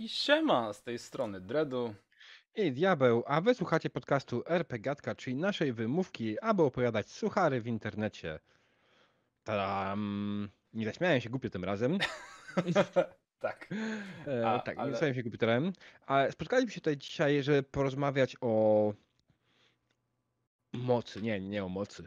[0.00, 1.94] I siema z tej strony Dredu.
[2.56, 8.38] I diabeł, a wy słuchacie podcastu RPGatka, czyli naszej wymówki, aby opowiadać suchary w internecie.
[9.44, 11.98] Tam nie zaśmiałem się głupio tym razem.
[13.38, 13.68] tak.
[14.26, 15.72] E, A, tak, ale- nie zaśmiałem się głupio tym razem.
[16.06, 18.94] Ale spotkaliśmy się tutaj dzisiaj, żeby porozmawiać o
[20.72, 21.22] mocy.
[21.22, 22.04] Nie, nie o mocy.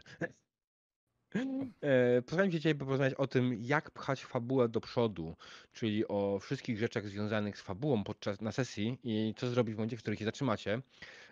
[1.36, 5.36] E, Postarałem się dzisiaj porozmawiać o tym, jak pchać fabułę do przodu,
[5.72, 9.96] czyli o wszystkich rzeczach związanych z fabułą podczas na sesji i co zrobić w momencie,
[9.96, 10.80] w którym się zatrzymacie.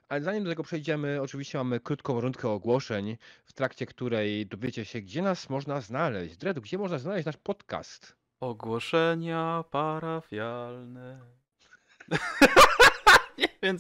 [0.09, 5.01] Ale zanim do tego przejdziemy, oczywiście mamy krótką rundkę ogłoszeń, w trakcie której dowiecie się,
[5.01, 6.37] gdzie nas można znaleźć.
[6.37, 8.17] Dredu, gdzie można znaleźć nasz podcast?
[8.41, 11.21] Ogłoszenia parafialne.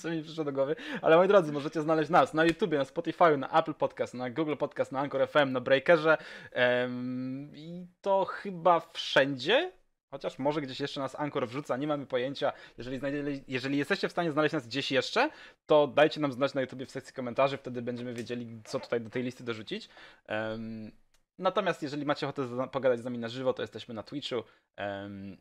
[0.00, 3.36] Co mi przyszło do głowy, ale moi drodzy, możecie znaleźć nas na YouTubie, na Spotify,
[3.36, 6.18] na Apple Podcast, na Google Podcast, na Anchor FM, na Breakerze
[6.52, 9.72] em, i to chyba wszędzie.
[10.10, 12.52] Chociaż może gdzieś jeszcze nas Anchor wrzuca, nie mamy pojęcia.
[12.78, 13.00] Jeżeli,
[13.48, 15.30] jeżeli jesteście w stanie znaleźć nas gdzieś jeszcze,
[15.66, 19.10] to dajcie nam znać na YouTubie w sekcji komentarzy, wtedy będziemy wiedzieli, co tutaj do
[19.10, 19.88] tej listy dorzucić.
[20.26, 20.92] Em,
[21.38, 24.44] Natomiast jeżeli macie ochotę pogadać z nami na żywo, to jesteśmy na Twitchu,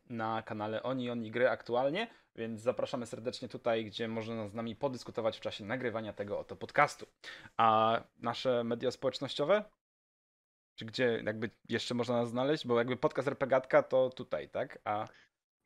[0.10, 5.38] na kanale Oni Oni Gry aktualnie, więc zapraszamy serdecznie tutaj, gdzie można z nami podyskutować
[5.38, 7.06] w czasie nagrywania tego oto podcastu.
[7.58, 9.64] A nasze media społecznościowe?
[10.76, 12.68] Czy gdzie jakby jeszcze można nas znaleźć?
[12.68, 14.80] Bo jakby podcast RPGatka to tutaj, tak?
[14.84, 15.08] A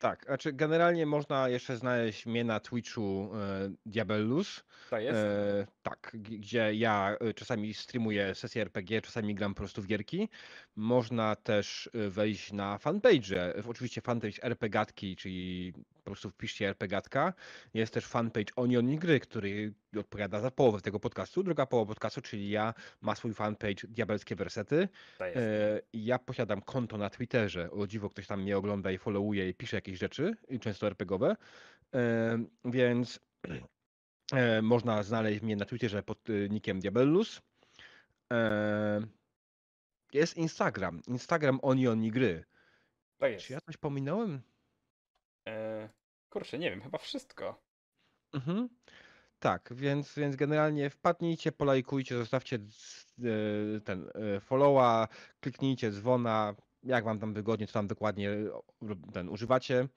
[0.05, 4.63] Tak, znaczy generalnie można jeszcze znaleźć mnie na Twitchu e, Diabellus.
[4.89, 5.17] to jest?
[5.17, 10.29] E, tak, gdzie ja e, czasami streamuję sesje RPG, czasami gram po prostu w gierki.
[10.75, 15.73] Można też e, wejść na fanpage, e, oczywiście fanpage RPGatki, czyli
[16.05, 17.33] po prostu wpiszcie RPGatka.
[17.73, 21.43] Jest też fanpage Oni Oni Gry, który odpowiada za połowę tego podcastu.
[21.43, 24.87] Druga połowa podcastu, czyli ja, ma swój fanpage Diabelskie Wersety.
[25.21, 27.71] E, Ja posiadam konto na Twitterze.
[27.71, 31.35] O dziwo, ktoś tam mnie ogląda i followuje i pisze jakieś rzeczy, i często RPGowe.
[32.65, 33.19] Więc
[34.33, 37.41] e, można znaleźć mnie na Twitterze pod e, nickiem Diabellus.
[40.13, 41.01] Jest Instagram.
[41.07, 42.45] Instagram Oni Oni Gry.
[43.17, 43.45] To jest.
[43.45, 44.41] Czy ja coś pominąłem?
[45.47, 45.89] E,
[46.29, 47.61] kurczę, nie wiem, chyba wszystko.
[48.33, 48.69] Mhm.
[49.39, 55.07] Tak, więc, więc generalnie wpadnijcie, polajkujcie, zostawcie e, ten followa,
[55.39, 56.55] kliknijcie dzwona,
[56.85, 58.29] jak wam tam wygodnie, co tam dokładnie
[58.81, 59.87] rob- ten używacie.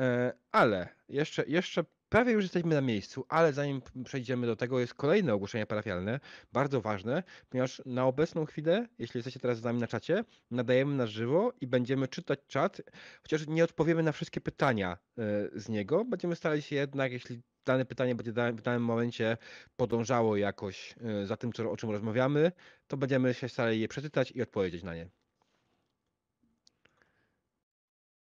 [0.00, 4.94] E, Ale jeszcze, jeszcze prawie już jesteśmy na miejscu, ale zanim przejdziemy do tego, jest
[4.94, 6.20] kolejne ogłoszenie parafialne,
[6.52, 11.06] bardzo ważne, ponieważ na obecną chwilę, jeśli jesteście teraz z nami na czacie, nadajemy na
[11.06, 12.80] żywo i będziemy czytać czat,
[13.22, 15.22] chociaż nie odpowiemy na wszystkie pytania e,
[15.60, 19.36] z niego, będziemy starali się jednak, jeśli dane pytanie będzie w danym momencie
[19.76, 22.52] podążało jakoś e, za tym, o czym rozmawiamy,
[22.86, 25.23] to będziemy się starali je przeczytać i odpowiedzieć na nie.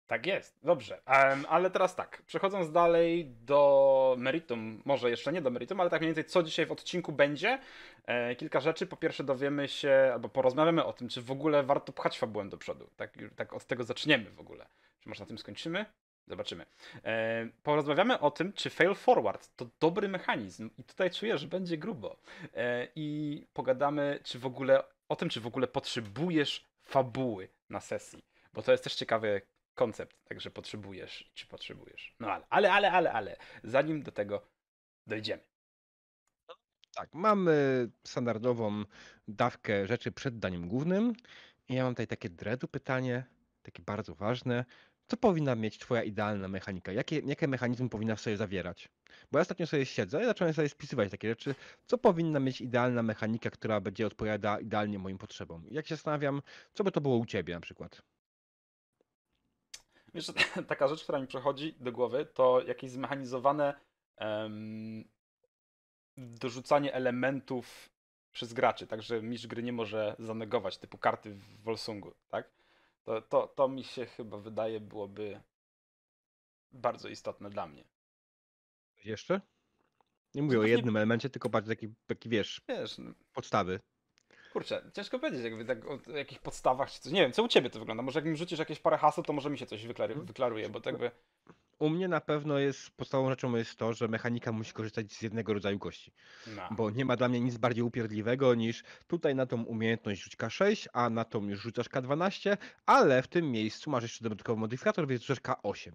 [0.09, 1.01] Tak jest, dobrze.
[1.07, 6.01] Em, ale teraz tak, przechodząc dalej do meritum, może jeszcze nie do meritum, ale tak
[6.01, 7.59] mniej więcej co dzisiaj w odcinku będzie.
[8.07, 8.87] E, kilka rzeczy.
[8.87, 12.57] Po pierwsze dowiemy się, albo porozmawiamy o tym, czy w ogóle warto pchać fabułę do
[12.57, 12.91] przodu.
[12.97, 14.67] Tak, tak od tego zaczniemy w ogóle.
[15.01, 15.87] Czy może na tym skończymy?
[16.27, 16.67] Zobaczymy.
[17.05, 21.79] E, porozmawiamy o tym, czy fail forward to dobry mechanizm i tutaj czuję, że będzie
[21.79, 22.17] grubo.
[22.55, 28.25] E, I pogadamy, czy w ogóle o tym, czy w ogóle potrzebujesz fabuły na sesji,
[28.53, 29.43] bo to jest też ciekawy
[29.79, 32.15] koncept, także potrzebujesz, czy potrzebujesz.
[32.21, 34.47] No ale, ale, ale, ale, ale, zanim do tego
[35.07, 35.43] dojdziemy.
[36.95, 38.85] Tak, mamy standardową
[39.29, 41.13] dawkę rzeczy przed daniem głównym.
[41.69, 43.25] I ja mam tutaj takie dredu pytanie,
[43.63, 44.65] takie bardzo ważne.
[45.07, 46.93] Co powinna mieć twoja idealna mechanika?
[46.93, 48.89] Jakie, jakie mechanizmy powinna w sobie zawierać?
[49.33, 51.55] Bo ja ostatnio sobie siedzę i zacząłem sobie spisywać takie rzeczy.
[51.87, 55.65] Co powinna mieć idealna mechanika, która będzie odpowiadała idealnie moim potrzebom?
[55.71, 56.43] Jak się zastanawiam,
[56.75, 58.03] co by to było u ciebie na przykład?
[60.15, 60.33] Wiesz, że
[60.69, 63.75] taka rzecz, która mi przychodzi do głowy, to jakieś zmechanizowane
[64.17, 65.05] em,
[66.17, 67.91] dorzucanie elementów
[68.33, 72.51] przez graczy, także mistrz gry nie może zanegować, typu karty w Volsungu, tak?
[73.05, 75.41] To, to, to mi się chyba wydaje byłoby
[76.73, 77.85] bardzo istotne dla mnie.
[79.05, 79.41] Jeszcze?
[80.35, 83.81] Nie mówię o pewnie- jednym elemencie, tylko bardziej taki, taki wiesz, Wiesz, no, podstawy.
[84.59, 87.13] Kurczę, ciężko powiedzieć jakby tak o jakichś podstawach czy coś.
[87.13, 88.03] Nie wiem, co u ciebie to wygląda?
[88.03, 90.81] Może jak mi rzucisz jakieś parę haseł, to może mi się coś wyklary, wyklaruje, bo
[90.81, 91.11] tak by...
[91.79, 95.55] U mnie na pewno jest podstawową rzeczą jest to, że mechanika musi korzystać z jednego
[95.55, 96.13] rodzaju kości.
[96.57, 96.69] No.
[96.71, 100.87] Bo nie ma dla mnie nic bardziej upierdliwego niż tutaj na tą umiejętność rzuć K6,
[100.93, 102.57] a na tą już rzucasz K12,
[102.87, 105.91] ale w tym miejscu masz jeszcze dodatkowy modyfikator, więc rzucasz K8.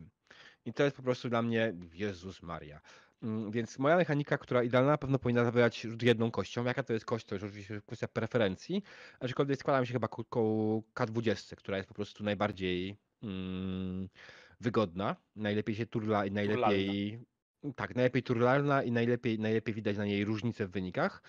[0.65, 2.81] I to jest po prostu dla mnie Jezus Maria.
[3.23, 6.65] Mm, Więc moja mechanika, która idealna na pewno powinna zawierać rzut jedną kością.
[6.65, 8.83] Jaka to jest kość, to już oczywiście kwestia preferencji.
[9.19, 14.09] Aczkolwiek składam się chyba ku ku K20, która jest po prostu najbardziej mm,
[14.59, 17.19] wygodna, najlepiej się turla i najlepiej...
[17.75, 21.21] Tak, najlepiej turlalna i najlepiej, najlepiej widać na niej różnice w wynikach.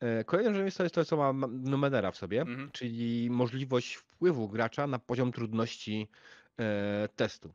[0.00, 2.70] E, Kolejną rzeczą jest to, co ma Numenera w sobie, Mhm.
[2.70, 6.08] czyli możliwość wpływu gracza na poziom trudności
[6.60, 7.54] e, testu.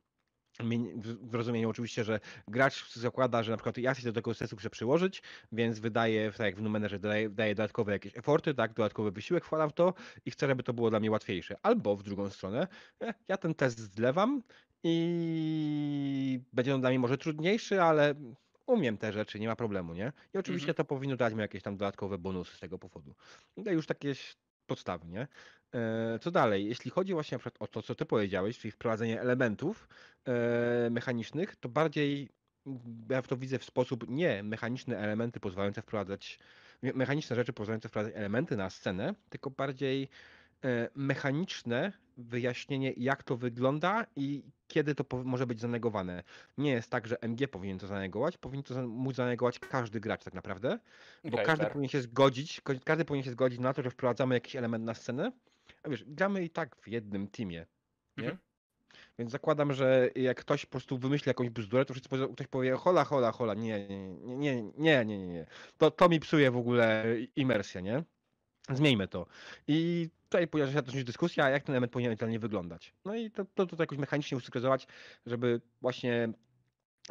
[1.21, 4.69] W rozumieniu oczywiście, że gracz zakłada, że na przykład ja chcę do tego testu chcę
[4.69, 5.21] przyłożyć,
[5.51, 9.69] więc wydaje, tak jak w Numenerze, daje, daje dodatkowe jakieś eforty, tak, dodatkowy wysiłek wkładam
[9.69, 9.93] w to
[10.25, 11.55] i chcę, żeby to było dla mnie łatwiejsze.
[11.61, 12.67] Albo w drugą stronę,
[13.03, 14.43] e, ja ten test zlewam
[14.83, 18.15] i będzie on dla mnie może trudniejszy, ale
[18.65, 20.13] umiem te rzeczy, nie ma problemu, nie?
[20.33, 20.75] I oczywiście Mhm.
[20.75, 23.15] to powinno dać mi jakieś tam dodatkowe bonusy z tego powodu.
[23.65, 24.13] To już takie
[24.69, 25.27] podstawy, nie?
[25.75, 26.65] E, Co dalej?
[26.65, 29.87] Jeśli chodzi właśnie o to, co ty powiedziałeś, czyli wprowadzenie elementów
[30.25, 32.29] e, mechanicznych, to bardziej
[32.67, 32.79] mm,
[33.09, 36.39] ja to widzę w sposób nie mechaniczne elementy pozwalające wprowadzać,
[36.81, 40.09] me- mechaniczne rzeczy pozwalające wprowadzać elementy na scenę, tylko bardziej
[40.65, 46.23] E, mechaniczne wyjaśnienie, jak to wygląda i kiedy to może być zanegowane.
[46.57, 50.33] Nie jest tak, że MG powinien to zanegować, powinien to móc zanegować każdy gracz tak
[50.33, 50.79] naprawdę,
[51.23, 51.71] bo okay, każdy fair.
[51.71, 55.31] powinien się zgodzić, każdy powinien się zgodzić na to, że wprowadzamy jakiś element na scenę.
[55.83, 57.65] A wiesz, gramy i tak w jednym teamie,
[58.17, 58.23] nie?
[58.23, 58.49] Mm -hmm.
[59.19, 63.03] Więc zakładam, że jak ktoś po prostu wymyśli jakąś bzdurę, to wszyscy, ktoś powie hola,
[63.03, 65.45] hola, hola, nie, nie, nie, nie, nie, nie, nie.
[65.77, 68.03] To, to mi psuje w ogóle imersję, nie?
[68.69, 69.25] Zmieńmy to.
[69.67, 72.93] I tutaj pojawia się też dyskusja, jak ten element powinien ewentualnie wyglądać.
[73.05, 74.87] No i to, to, to jakoś mechanicznie ustrukturyzować,
[75.25, 76.29] żeby właśnie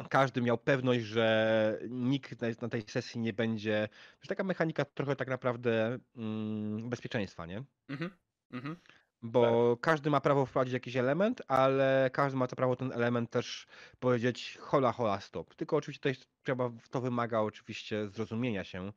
[0.09, 3.89] każdy miał pewność, że nikt na, tej sesji nie będzie.
[4.21, 7.63] Że taka mechanika trochę tak naprawdę mm, bezpieczeństwa, nie?
[7.89, 8.11] Mhm.
[8.51, 8.75] Mhm.
[9.21, 13.67] Bo każdy ma prawo wprowadzić jakiś element, ale każdy ma to prawo ten element też
[13.99, 15.55] powiedzieć hola, hola, stop.
[15.55, 18.91] Tylko oczywiście tutaj trzeba, to wymaga oczywiście zrozumienia się,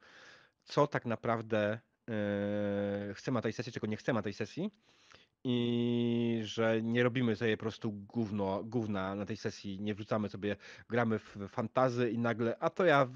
[0.65, 1.81] co tak naprawdę
[3.15, 4.71] chcemy na tej sesji, czego nie chcemy tej sesji
[5.45, 10.57] i że nie robimy sobie po prostu gówno, gówna na tej sesji, nie wrzucamy sobie,
[10.89, 13.09] gramy w fantazy i nagle, a to ja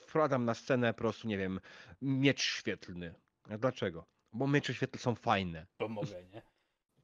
[0.00, 1.60] wprowadzam na scenę po prostu, nie wiem,
[2.02, 3.14] miecz świetlny.
[3.50, 4.04] A dlaczego?
[4.32, 5.66] Bo miecze świetlne są fajne.
[5.78, 6.42] Bo mogę, nie?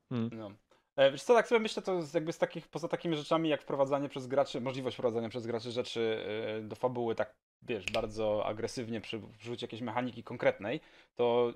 [0.08, 0.31] Hmm.
[0.32, 0.50] No.
[0.96, 4.08] E, Wiesz co, tak sobie myślę, to jakby z takich, poza takimi rzeczami jak wprowadzanie
[4.08, 7.34] przez graczy, możliwość wprowadzania przez graczy rzeczy e, do fabuły tak,
[7.68, 10.80] wiesz, bardzo agresywnie przy wrzucie jakiejś mechaniki konkretnej,
[11.14, 11.52] to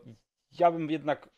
[0.59, 1.29] ja bym jednak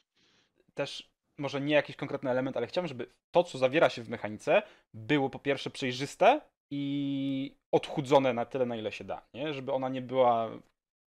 [0.74, 4.62] też, może nie jakiś konkretny element, ale chciałbym, żeby to, co zawiera się w mechanice,
[4.94, 6.40] było po pierwsze przejrzyste
[6.70, 9.54] i odchudzone na tyle, na ile się da, nie?
[9.54, 10.50] Żeby ona nie była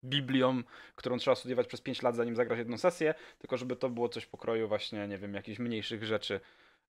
[0.05, 0.63] Biblią,
[0.95, 4.27] którą trzeba studiować przez 5 lat, zanim zagrać jedną sesję, tylko żeby to było coś
[4.27, 6.41] pokroju właśnie, nie wiem, jakichś mniejszych rzeczy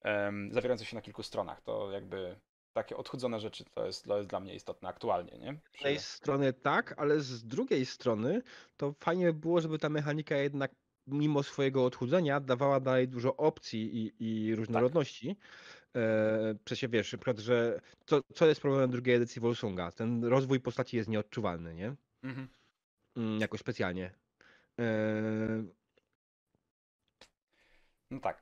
[0.01, 1.61] em, zawierających się na kilku stronach.
[1.61, 2.35] To jakby
[2.75, 5.53] takie odchudzone rzeczy to jest, to jest dla mnie istotne aktualnie, nie?
[5.71, 8.41] Z jednej strony tak, ale z drugiej strony
[8.77, 10.71] to fajnie by było, żeby ta mechanika jednak
[11.07, 15.35] mimo swojego odchudzenia dawała dalej dużo opcji i, i różnorodności.
[15.95, 19.91] E, przecież wiesz, na przykład, że co, co jest problemem drugiej edycji Volsunga?
[19.91, 21.95] Ten rozwój postaci jest nieodczuwalny, nie?
[22.23, 22.47] Mhm.
[23.17, 24.11] Mm, Jakoś specjalnie.
[24.79, 24.85] E,
[28.11, 28.41] No tak.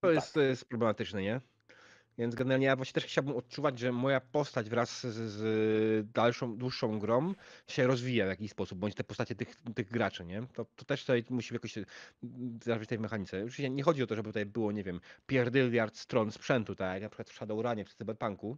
[0.00, 0.14] To Tak.
[0.14, 1.40] jest, to jest problematyczne, nie?
[2.20, 6.98] Więc generalnie ja właśnie też chciałbym odczuwać, że moja postać wraz z, z dalszą, dłuższą
[6.98, 7.34] grą
[7.68, 10.42] się rozwija w jakiś sposób, bądź te postacie tych, tych graczy, nie?
[10.54, 11.74] To, to też tutaj musi jakoś
[12.66, 13.40] w tej mechanice.
[13.40, 17.02] Już nie chodzi o to, żeby tutaj było, nie wiem, pierdyliard stron sprzętu, tak jak
[17.02, 18.56] na przykład w Shadowrunie czy Cyberpunku,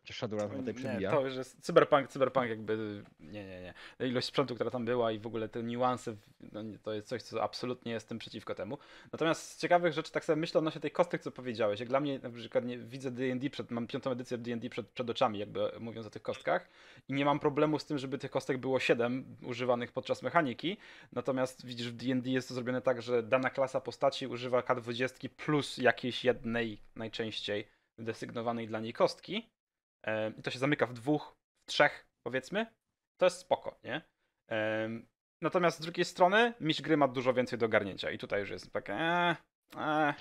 [0.00, 1.10] chociaż Shadowrun chyba tutaj Nie, przebija.
[1.10, 3.60] to już jest cyberpunk, cyberpunk jakby, nie, nie,
[4.00, 4.06] nie.
[4.08, 6.16] Ilość sprzętu, która tam była i w ogóle te niuanse,
[6.52, 8.78] no, nie- to jest coś, co absolutnie jestem przeciwko temu.
[9.12, 11.80] Natomiast z ciekawych rzeczy, tak sobie myślę odnośnie tej kostek, co powiedziałeś.
[11.80, 15.10] Jak dla mnie, na przykład nie, widzę D&D, przed, mam piątą edycję D&D przed, przed
[15.10, 16.68] oczami, jakby mówiąc o tych kostkach
[17.08, 20.76] i nie mam problemu z tym, żeby tych kostek było 7 używanych podczas mechaniki.
[21.12, 25.78] Natomiast widzisz, w D&D jest to zrobione tak, że dana klasa postaci używa K20 plus
[25.78, 29.46] jakiejś jednej, najczęściej desygnowanej dla niej kostki.
[30.38, 31.36] I to się zamyka w dwóch,
[31.66, 32.66] w trzech, powiedzmy.
[33.16, 34.02] To jest spoko, nie?
[35.42, 38.72] Natomiast z drugiej strony, mistrz gry ma dużo więcej do ogarnięcia i tutaj już jest
[38.72, 38.92] takie.
[38.94, 39.36] Eee,
[39.76, 40.14] eee.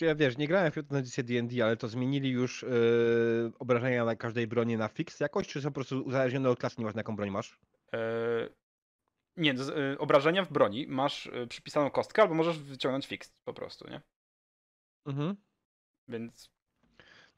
[0.00, 4.16] Ja wiesz, nie grałem w piątą edycję D&D, ale to zmienili już yy, obrażenia na
[4.16, 7.30] każdej broni na fix jakoś, czy są po prostu uzależnione od klasy, nieważne jaką broń
[7.30, 7.58] masz?
[7.94, 8.48] E,
[9.36, 13.54] Nie, z, e, obrażenia w broni masz e, przypisaną kostkę, albo możesz wyciągnąć fix po
[13.54, 14.00] prostu, nie?
[15.06, 15.36] Mhm.
[16.08, 16.53] Więc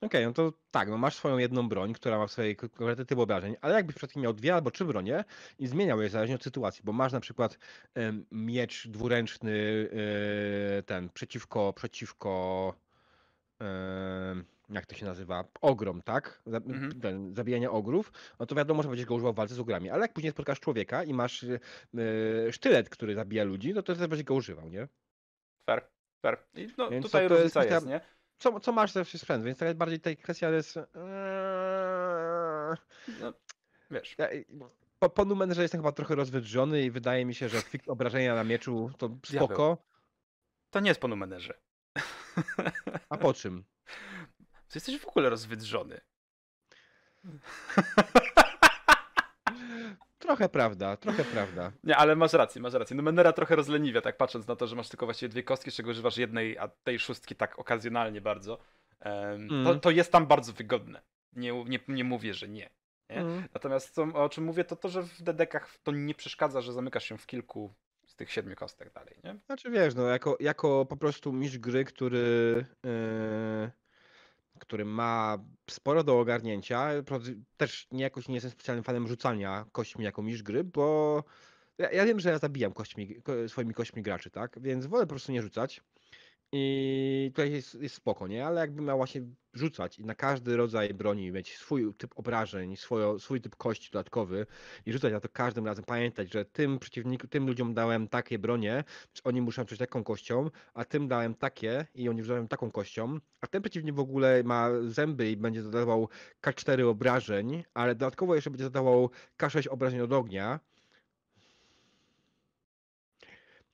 [0.01, 3.19] Okej, no to tak, no masz swoją jedną broń, która ma swoje k- konkretny typ
[3.19, 5.25] obrażeń, ale jakbyś przed miał dwie albo trzy bronie
[5.59, 7.59] i zmieniał je zależnie od sytuacji, bo masz na przykład
[8.31, 9.89] miecz dwuręczny
[10.79, 12.75] e, ten przeciwko, przeciwko
[14.71, 16.43] jak to się nazywa, ogrom, tak?
[16.47, 17.01] Mhm.
[17.01, 20.03] ten, zabijanie ogrów, no to wiadomo, że będziesz go używał w walce z ogrami, ale
[20.03, 24.23] jak później spotkasz człowieka i masz e, sztylet, który zabija ludzi, no to też będziesz
[24.25, 24.89] go używał, nie?
[25.71, 25.89] fair,
[26.23, 26.39] fair.
[26.55, 28.01] I no, Więc tutaj to- to jest różnica jest, nie?
[28.39, 30.77] Co, co masz, to jest sprzęt, więc tak bardziej tutaj kwestia jest...
[30.77, 30.85] Eee,
[33.21, 33.33] No,
[33.91, 34.15] wiesz.
[34.19, 34.29] ja,
[34.99, 38.45] po, po numerze jestem chyba trochę rozwydrzony i wydaje mi się, że fix obrażenia na
[38.45, 39.85] mieczu to spoko.
[40.71, 41.55] To nie jest po numerze.
[43.09, 43.65] A po czym?
[44.69, 46.01] Ty jesteś w ogóle rozwydrzony.
[50.27, 51.73] Trochę prawda, trochę prawda.
[51.85, 52.97] Nie, ale masz rację, masz rację.
[52.97, 55.91] Numenera trochę rozleniwia, tak patrząc na to, że masz tylko właściwie dwie kostki, z czego
[55.91, 58.59] używasz jednej, a tej szóstki tak okazjonalnie bardzo.
[59.05, 59.81] Um, to, Mm.
[59.81, 61.03] to jest tam bardzo wygodne.
[61.33, 62.71] Nie, nie, nie mówię, że nie.
[63.11, 63.17] nie?
[63.17, 63.45] Mm.
[63.55, 67.05] Natomiast co, o czym mówię, to to, że w dedekach to nie przeszkadza, że zamykasz
[67.05, 67.75] się w kilku
[68.07, 69.37] z tych siedmiu kostek dalej, nie?
[69.47, 72.91] Znaczy wiesz, no jako, jako po prostu mistrz gry, który, yy,
[74.67, 75.39] który ma
[75.71, 76.91] sporo do ogarnięcia,
[77.57, 81.25] też nie jakoś nie jestem specjalnym fanem rzucania kośćmi jako mistrz gry, bo
[81.79, 84.61] ja, ja wiem, że ja zabijam kośćmi, ko, swoimi kośćmi graczy, tak?
[84.61, 85.81] Więc wolę po prostu nie rzucać.
[86.53, 88.47] I tutaj jest, jest spoko, nie?
[88.47, 89.23] Ale jakbym miał właśnie
[89.53, 94.47] rzucać i na każdy rodzaj broni mieć swój typ obrażeń, swojo, swój typ kości dodatkowy
[94.87, 98.85] i rzucać na to każdym razem, pamiętać, że tym przeciwniku, tym ludziom dałem takie bronie,
[99.13, 103.19] czy oni muszą coś taką kością, a tym dałem takie i oni rzucają taką kością,
[103.41, 106.09] a ten przeciwnik w ogóle ma zęby i będzie zadawał
[106.43, 110.61] K4 obrażeń, ale dodatkowo jeszcze będzie zadawał K6 obrażeń od ognia.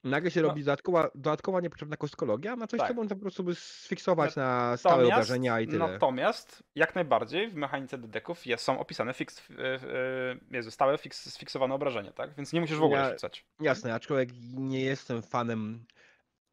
[0.05, 0.49] Nagle się No.
[0.49, 2.89] robi dodatkowa, dodatkowa niepotrzebna kostkologia, na coś, Tak.
[2.89, 5.79] co można po prostu by sfiksować na stałe obrażenia i tyle.
[5.79, 9.49] Natomiast jak najbardziej w mechanice dedeków jest, są opisane fix,
[10.51, 12.35] Jezu, stałe fix, sfiksowane obrażenia, tak?
[12.35, 13.47] Więc nie musisz w ogóle Ja- rzucać.
[13.61, 15.85] Jasne, aczkolwiek nie jestem fanem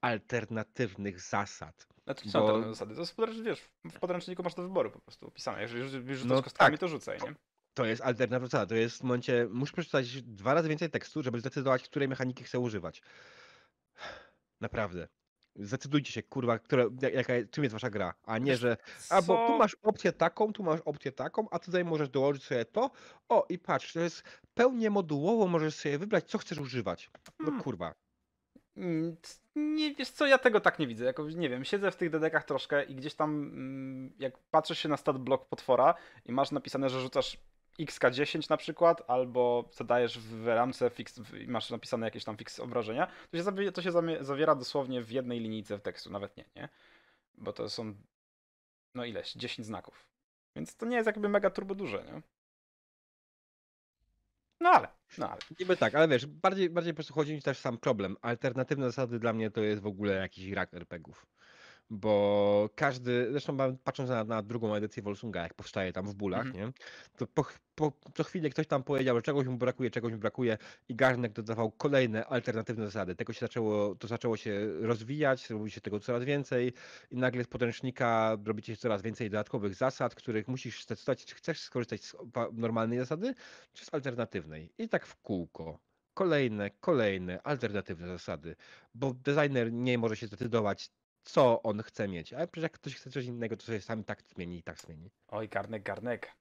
[0.02, 1.88] alternatywnych zasad.
[2.04, 2.96] Znaczy, co bo- są te zasady?
[2.96, 5.62] To jest wiesz, w podręczniku masz do wyboru po prostu opisane.
[5.62, 6.80] Jeżeli rzu- rzucasz No kostkami, tak.
[6.80, 7.34] to rzucaj, nie?
[7.80, 8.04] To jest
[8.42, 8.66] zasada.
[8.66, 12.60] To jest w momencie, musisz przeczytać dwa razy więcej tekstu, żeby zdecydować, której mechaniki chcę
[12.60, 13.02] używać.
[14.62, 15.08] Naprawdę.
[15.56, 18.78] Zdecydujcie się, kurwa, które, jaka, czym jest wasza gra, a nie, że
[19.10, 22.66] a bo tu masz opcję taką, tu masz opcję taką, a tutaj możesz dołożyć sobie
[22.66, 22.92] to.
[23.30, 27.10] O, i patrz, to jest pełnie modułowo, możesz sobie wybrać, co chcesz używać.
[27.40, 27.64] No Hmm.
[27.64, 27.96] kurwa.
[28.78, 29.18] Mm,
[29.56, 31.06] Nie, wiesz co, ja tego tak nie widzę.
[31.06, 34.90] Jakoś, nie wiem, siedzę w tych dedekach troszkę i gdzieś tam, mm, jak patrzysz się
[34.90, 35.96] na stat block potwora
[36.26, 37.38] i masz napisane, że rzucasz
[37.80, 43.38] XK10 na przykład, albo zadajesz w ramce fix, masz napisane jakieś tam fix obrażenia, to
[43.38, 46.70] się, zawie, to się zawiera dosłownie w jednej linijce w tekstu, nawet nie, nie?
[47.34, 47.96] Bo to są,
[48.96, 50.06] no ileś, 10 znaków.
[50.56, 52.22] Więc to nie jest jakby mega turbo duże, nie?
[54.60, 55.40] No ale, no ale.
[55.60, 58.18] Niby tak, ale wiesz, bardziej, bardziej po prostu chodzi mi też sam problem.
[58.22, 61.26] Alternatywne zasady dla mnie to jest w ogóle jakiś rak RPGów.
[61.92, 66.66] Bo każdy, zresztą patrząc na, na drugą edycję Wolsunga, jak powstaje tam w bólach, Mhm.
[66.68, 66.74] nie?
[67.18, 70.58] To po, po, co chwilę ktoś tam powiedział, że czegoś mu brakuje, czegoś mu brakuje
[70.90, 73.16] i Garnek dodawał kolejne alternatywne zasady.
[73.16, 76.74] Tego się zaczęło, to zaczęło się rozwijać, robi się tego coraz więcej
[77.12, 82.04] i nagle z podręcznika robicie coraz więcej dodatkowych zasad, których musisz zdecydować, czy chcesz skorzystać
[82.04, 82.16] z
[82.54, 83.34] normalnej zasady,
[83.74, 84.74] czy z alternatywnej.
[84.78, 85.80] I tak w kółko.
[86.14, 88.56] Kolejne, kolejne alternatywne zasady,
[88.96, 90.90] bo designer nie może się zdecydować,
[91.32, 92.34] co on chce mieć.
[92.34, 95.12] Ale przecież jak ktoś chce coś innego, to sobie sam tak zmieni i tak zmieni.
[95.28, 96.32] Oj, garnek, garnek.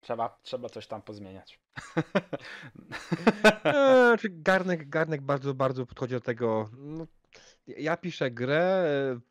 [0.00, 1.60] Trzeba, trzeba coś tam pozmieniać.
[4.20, 6.70] Czy garnek, garnek bardzo, bardzo podchodzi do tego.
[6.78, 7.06] No,
[7.66, 8.84] ja piszę grę,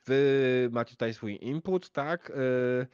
[0.05, 2.29] wy macie tutaj swój input, tak?
[2.29, 2.87] Eee,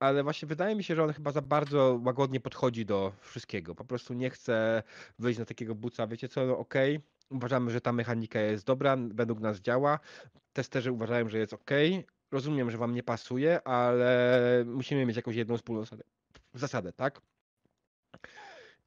[0.00, 3.74] Ale właśnie wydaje mi się, że on chyba za bardzo łagodnie podchodzi do wszystkiego.
[3.74, 4.82] Po prostu nie chce
[5.18, 7.00] wyjść na takiego buca, wiecie co, no okej,
[7.30, 9.98] uważamy, że ta mechanika jest dobra, według nas działa.
[10.52, 12.06] Testerzy uważają, że jest okej.
[12.30, 16.04] Rozumiem, że wam nie pasuje, ale musimy mieć jakąś jedną wspólną zasadę,
[16.54, 17.20] zasadę tak?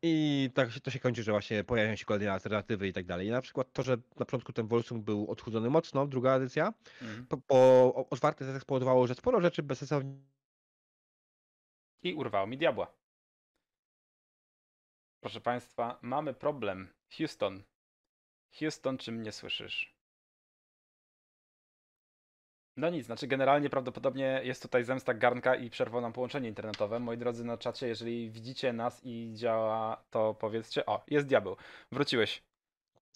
[0.04, 3.28] I tak to się kończy, że właśnie pojawiają się kolejne alternatywy i tak dalej.
[3.28, 7.28] I na przykład to, że na początku ten Volsung był odchudzony mocno, druga edycja, Mhm.
[7.28, 10.14] po, po otwarty test spowodowało, że sporo rzeczy bezsensownie
[12.04, 12.94] I urwało mi diabła.
[15.20, 16.94] Proszę Państwa, mamy problem.
[17.18, 17.64] Houston.
[18.60, 19.96] Houston, czy mnie słyszysz?
[22.78, 27.00] No nic, znaczy generalnie prawdopodobnie jest tutaj zemsta garnka i przerwał nam połączenie internetowe.
[27.00, 31.56] Moi drodzy na czacie, jeżeli widzicie nas i działa, to powiedzcie, o, jest diabeł.
[31.92, 32.44] Wróciłeś.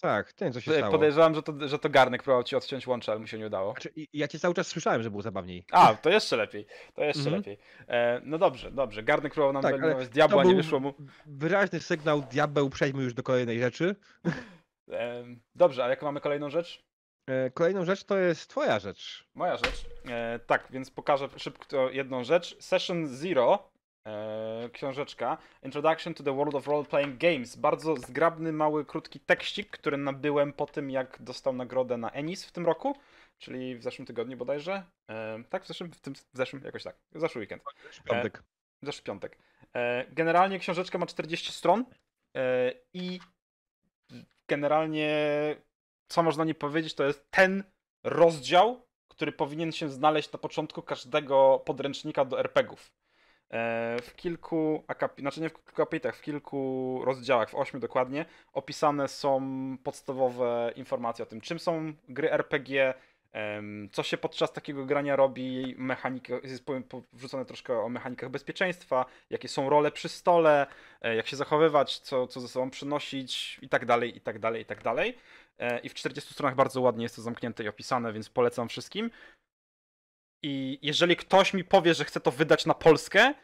[0.00, 0.92] Tak, wiem co się E, stało.
[0.92, 3.72] Podejrzewam, że to, że to garnek próbował ci odciąć łącze, ale mu się nie udało.
[3.72, 5.64] Znaczy, ja cię cały czas słyszałem, że było zabawniej.
[5.72, 6.66] A, to jeszcze lepiej.
[6.94, 7.36] To jeszcze Mhm.
[7.36, 7.58] lepiej.
[7.88, 9.02] E, no dobrze, dobrze.
[9.02, 10.94] Garnek próbował nam Tak, wyeliminować diabła, nie wyszło mu.
[11.26, 13.96] Wyraźny sygnał, diabeł, przejdźmy już do kolejnej rzeczy.
[14.90, 16.84] Em, Dobrze, a jaką mamy kolejną rzecz?
[17.26, 19.26] E, Kolejną rzecz to jest twoja rzecz.
[19.34, 19.84] Moja rzecz.
[20.08, 22.56] E, tak, więc pokażę szybko jedną rzecz.
[22.62, 23.70] Session Zero,
[24.06, 25.38] e, książeczka.
[25.62, 27.56] Introduction to the World of Role Playing Games.
[27.56, 32.52] Bardzo zgrabny, mały, krótki tekścik, który nabyłem po tym, jak dostał nagrodę na Ennis w
[32.52, 32.96] tym roku.
[33.38, 34.84] czyli w zeszłym tygodniu bodajże.
[35.10, 37.62] E, tak, w zeszłym, w tym, w zeszłym, jakoś tak, w zeszły weekend.
[38.04, 38.42] Piątek.
[38.82, 39.38] W zeszły piątek.
[39.74, 41.84] E, generalnie książeczka ma 40 stron
[42.36, 43.20] e, i
[44.48, 45.10] generalnie
[46.08, 47.64] co można nie powiedzieć, to jest ten
[48.04, 52.92] rozdział, który powinien się znaleźć na początku każdego podręcznika do RPGów.
[53.50, 58.24] E, w kilku akapitach, znaczy nie w kilku akapitach, w kilku rozdziałach, w ośmiu dokładnie,
[58.52, 59.40] opisane są
[59.84, 62.94] podstawowe informacje o tym, czym są gry RPG,
[63.92, 66.64] co się podczas takiego grania robi, mechanika, jest
[67.12, 70.66] wrzucone troszkę o mechanikach bezpieczeństwa, jakie są role przy stole,
[71.02, 74.62] e, jak się zachowywać, co, co ze sobą przynosić i tak dalej, i tak dalej,
[74.62, 75.16] i tak dalej.
[75.58, 79.10] E, I w 40 stronach bardzo ładnie jest to zamknięte i opisane, więc polecam wszystkim.
[80.48, 83.34] I jeżeli ktoś mi powie, że chce to wydać na Polskę,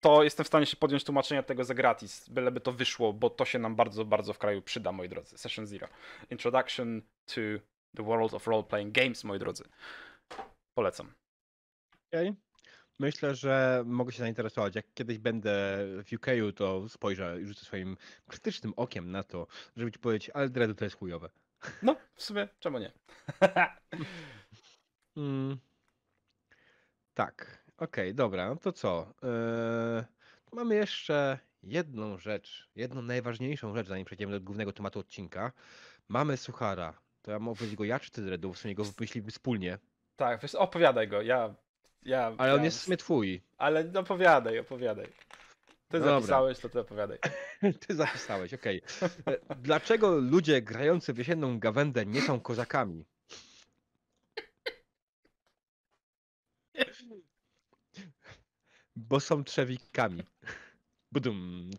[0.00, 3.44] to jestem w stanie się podjąć tłumaczenia tego za gratis, byleby to wyszło, bo to
[3.44, 5.38] się nam bardzo, bardzo w kraju przyda, moi drodzy.
[5.38, 5.88] Session Zero.
[6.30, 7.40] Introduction to
[7.96, 9.64] the world of role-playing games, moi drodzy.
[10.74, 11.12] Polecam.
[12.12, 12.34] Okej.
[13.00, 14.74] Myślę, że mogę się zainteresować.
[14.74, 17.96] Jak kiedyś będę w UK, to spojrzę i rzucę swoim
[18.26, 19.46] krytycznym okiem na to,
[19.76, 21.30] żeby ci powiedzieć, ale Dreadu to jest chujowe.
[21.82, 22.92] No, w sumie, czemu nie?
[25.18, 25.56] Mm.
[27.14, 29.14] Tak, okej, dobra, no to co?
[30.44, 35.52] Tu mamy jeszcze jedną rzecz, jedną najważniejszą rzecz, zanim przejdziemy do głównego tematu odcinka.
[36.08, 37.00] Mamy suchara.
[37.22, 38.52] To ja mogę powiedzieć go ja czy ty, Dredu?
[38.52, 39.78] W sumie go wymyśliliśmy wspólnie.
[40.16, 41.54] tak, wiesz, opowiadaj go, ja...
[42.02, 43.42] ja Ale ja, on jest w sumie twój.
[43.58, 45.06] Ale opowiadaj, opowiadaj.
[45.88, 46.14] Ty No dobra.
[46.20, 47.18] zapisałeś, to ty opowiadaj.
[47.86, 48.82] Ty zapisałeś, okej.
[49.26, 53.04] E, Dlaczego ludzie grający w jesienną gawędę nie są kozakami?
[58.98, 60.22] Bo są trzewikami.
[61.12, 61.70] Budum.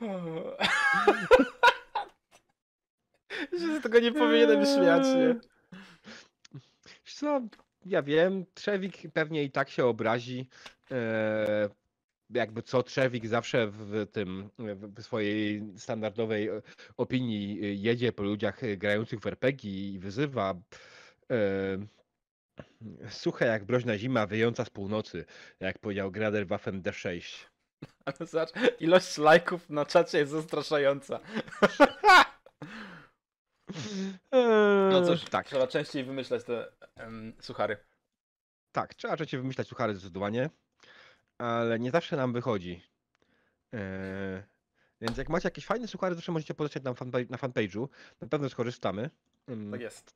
[3.58, 5.06] Że z tego nie powinienem śmiać.
[7.06, 7.40] Wiesz Co,
[7.86, 10.48] ja wiem, Trzewik pewnie i tak się obrazi.
[10.90, 11.68] E,
[12.30, 16.50] jakby co, Trzewik zawsze w tym, w swojej standardowej
[16.96, 20.54] opinii jedzie po ludziach grających w RPG i wyzywa
[21.30, 21.78] e,
[23.08, 25.24] suche jak broźna zima, wyjąca z północy,
[25.60, 27.46] jak powiedział Grader Waffen D6.
[28.04, 31.20] Ale zobacz, ilość lajków na czacie jest zastraszająca.
[34.90, 35.46] No cóż, tak.
[35.46, 37.76] trzeba częściej wymyślać te em, suchary.
[38.72, 40.50] Tak, trzeba trzecie wymyślać suchary zdecydowanie,
[41.38, 42.82] ale nie zawsze nam wychodzi.
[43.72, 44.42] Eee,
[45.00, 47.88] więc jak macie jakieś fajne suchary, zawsze możecie polecieć na, fanpage, na fanpage'u.
[48.20, 49.10] Na pewno skorzystamy.
[49.70, 50.14] Tak jest.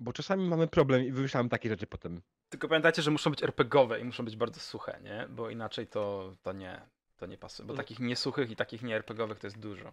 [0.00, 2.20] Bo czasami mamy problem i wymyślamy takie rzeczy potem.
[2.48, 5.26] Tylko pamiętajcie, że muszą być RPGowe i muszą być bardzo suche, nie?
[5.30, 6.80] Bo inaczej to, to nie,
[7.16, 7.66] to nie pasuje.
[7.66, 7.84] Bo Mm.
[7.84, 9.92] takich niesuchych i takich nie RPGowych to jest dużo.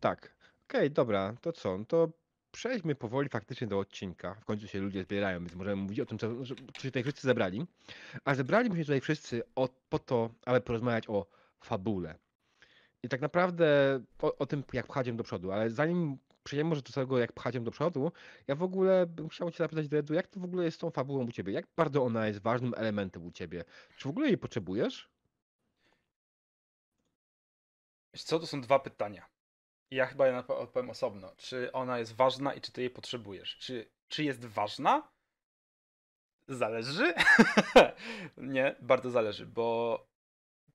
[0.00, 0.34] Tak.
[0.68, 1.78] Okej, dobra, to co?
[1.88, 2.08] To
[2.52, 4.34] przejdźmy powoli faktycznie do odcinka.
[4.34, 6.28] W końcu się ludzie zbierają, więc możemy mówić o tym, co,
[6.74, 7.66] co się tutaj wszyscy zebrali.
[8.24, 11.26] A zebraliśmy się tutaj wszyscy o, po to, aby porozmawiać o
[11.60, 12.14] fabule.
[13.02, 16.92] I tak naprawdę o, o tym, jak pchadziemy do przodu, ale zanim przejdziemy może do
[16.92, 18.12] tego, jak pchadziemy do przodu,
[18.48, 20.90] ja w ogóle bym chciał cię zapytać, Dredu, jak to w ogóle jest z tą
[20.90, 21.52] fabułą u ciebie?
[21.52, 23.64] Jak bardzo ona jest ważnym elementem u ciebie?
[23.96, 25.10] Czy w ogóle jej potrzebujesz?
[28.16, 29.26] Co, to są dwa pytania.
[29.90, 31.32] Ja chyba je odpowiem osobno.
[31.36, 33.56] Czy ona jest ważna i czy ty jej potrzebujesz?
[33.58, 35.08] Czy, czy jest ważna?
[36.48, 37.14] Zależy?
[38.36, 40.06] nie, bardzo zależy, bo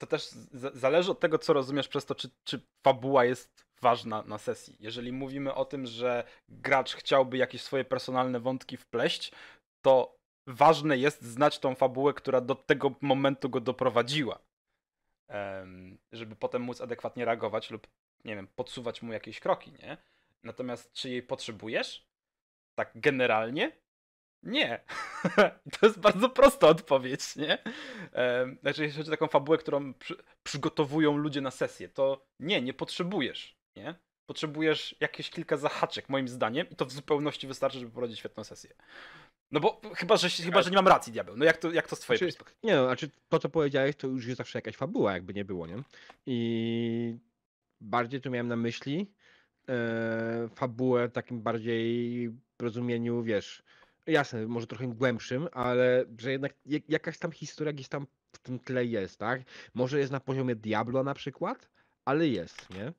[0.01, 0.29] to też
[0.73, 4.75] zależy od tego, co rozumiesz przez to, czy, czy fabuła jest ważna na sesji.
[4.79, 9.31] Jeżeli mówimy o tym, że gracz chciałby jakieś swoje personalne wątki wpleść,
[9.81, 14.39] to ważne jest znać tą fabułę, która do tego momentu go doprowadziła.
[16.11, 17.87] Żeby potem móc adekwatnie reagować lub,
[18.25, 19.97] nie wiem, podsuwać mu jakieś kroki, nie?
[20.43, 22.07] Natomiast czy jej potrzebujesz?
[22.75, 23.71] Tak generalnie?
[24.43, 24.83] Nie.
[25.79, 27.57] To jest bardzo prosta odpowiedź, nie?
[28.61, 32.73] Znaczy, jeśli chodzi o taką fabułę, którą przy, przygotowują ludzie na sesję, to nie, nie
[32.73, 33.95] potrzebujesz, nie?
[34.25, 38.73] Potrzebujesz jakieś kilka zahaczek, moim zdaniem, i to w zupełności wystarczy, żeby prowadzić świetną sesję.
[39.51, 41.37] No bo chyba, że, chyba, że nie mam racji, diabeł.
[41.37, 42.59] No jak to, jak to z twojej Znaczy, perspektywy?
[42.63, 45.67] Nie no, znaczy to co powiedziałeś, to już jest zawsze jakaś fabuła, jakby nie było,
[45.67, 45.83] nie?
[46.25, 47.17] I
[47.81, 49.11] bardziej tu miałem na myśli
[49.69, 53.63] e, fabułę w takim bardziej rozumieniu, wiesz,
[54.07, 58.59] jasne, może trochę głębszym, ale że jednak jak- jakaś tam historia gdzieś tam w tym
[58.59, 59.41] tle jest, tak?
[59.73, 61.69] Może jest na poziomie Diablo na przykład,
[62.05, 62.93] ale jest, nie?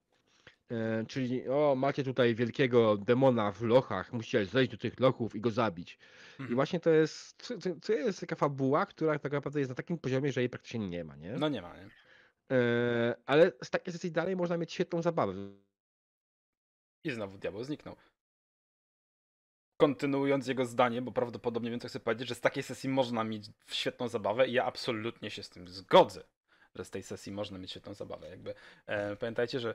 [0.77, 5.41] E, czyli o, macie tutaj wielkiego demona w lochach, musicie zejść do tych lochów i
[5.41, 5.99] go zabić.
[6.39, 6.55] I Mhm.
[6.55, 10.33] właśnie to jest, to- to jest taka fabuła, która tak naprawdę jest na takim poziomie,
[10.33, 11.33] że jej praktycznie nie ma, nie?
[11.33, 11.89] No nie ma, nie?
[12.53, 15.35] E, ale z takiej sesji dalej można mieć świetną zabawę.
[17.05, 17.97] I znowu diabeł zniknął.
[19.83, 24.09] Kontynuując jego zdanie, bo prawdopodobnie więcej chcę powiedzieć, że z takiej sesji można mieć świetną
[24.09, 26.25] zabawę i ja absolutnie się z tym zgodzę,
[26.75, 28.29] że z tej sesji można mieć świetną zabawę.
[28.29, 28.55] Jakby
[28.87, 29.75] e, pamiętajcie, że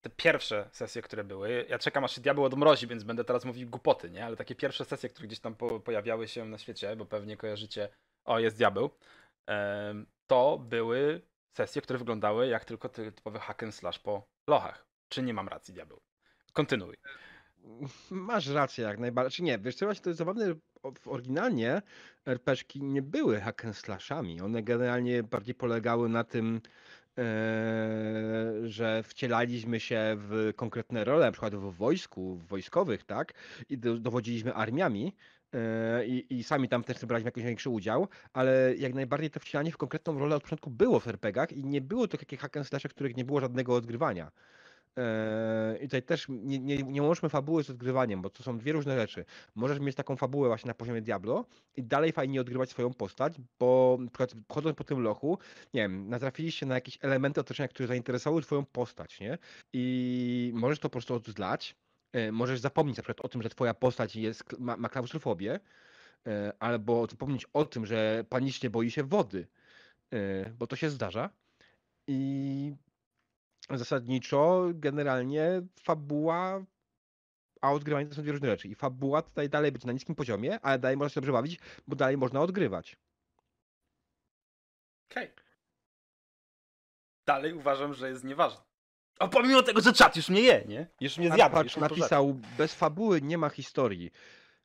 [0.00, 3.70] te pierwsze sesje, które były, ja czekam aż się diabeł odmrozi, więc będę teraz mówił
[3.70, 4.24] głupoty, nie?
[4.26, 7.88] Ale takie pierwsze sesje, które gdzieś tam po, pojawiały się na świecie, bo pewnie kojarzycie,
[8.24, 8.90] o jest diabeł,
[9.48, 9.94] e,
[10.26, 11.20] to były
[11.56, 14.86] sesje, które wyglądały jak tylko typowy hack slash po lochach.
[15.08, 16.00] Czy nie mam racji, diabeł?
[16.52, 16.96] Kontynuuj.
[18.10, 19.36] Masz rację jak najbardziej.
[19.36, 20.54] Czy nie, wiesz co, właśnie to jest zabawne,
[21.04, 21.82] oryginalnie
[22.26, 24.40] RPGki nie były hack and slashami.
[24.40, 26.60] One generalnie bardziej polegały na tym,
[27.18, 27.22] e,
[28.64, 33.32] że wcielaliśmy się w konkretne role, na przykład w wojsku, w wojskowych, tak?
[33.68, 35.12] I dowodziliśmy armiami.
[35.54, 39.76] E, I, sami tam też braliśmy jakiś większy udział, ale jak najbardziej to wcielanie w
[39.76, 42.92] konkretną rolę od początku było w RPGach i nie było to takich hack and slashach,
[42.92, 44.30] w których nie było żadnego odgrywania.
[44.96, 48.72] Eee, I tutaj też nie, nie, nie łączmy fabuły z odgrywaniem, bo to są dwie
[48.72, 49.24] różne rzeczy.
[49.54, 51.44] Możesz mieć taką fabułę właśnie na poziomie Diablo
[51.76, 53.98] i dalej fajnie odgrywać swoją postać, bo
[54.52, 55.38] chodząc po tym lochu,
[55.74, 59.38] nie wiem, natrafiliście na jakieś elementy otoczenia, które zainteresowały twoją postać, nie?
[59.72, 61.76] I możesz to po prostu odzlać,
[62.12, 65.60] e, możesz zapomnieć na przykład o tym, że twoja postać jest, ma, ma klaustrofobię,
[66.26, 69.46] e, albo zapomnieć o tym, że panicznie boi się wody,
[70.58, 71.30] bo to się zdarza.
[72.06, 72.72] I
[73.70, 76.64] zasadniczo generalnie fabuła
[77.60, 78.68] a odgrywanie to są dwie różne rzeczy.
[78.68, 81.96] I fabuła tutaj dalej być na niskim poziomie, ale dalej można się dobrze bawić, bo
[81.96, 82.96] dalej można odgrywać.
[85.10, 85.32] Okej.
[85.32, 85.44] Okay.
[87.26, 88.60] Dalej uważam, że jest nieważne.
[89.18, 90.86] A pomimo tego, że czat już mnie je, nie?
[91.00, 91.54] Już mnie zjadł.
[91.54, 94.10] Patrz, napisał, bez fabuły nie ma historii.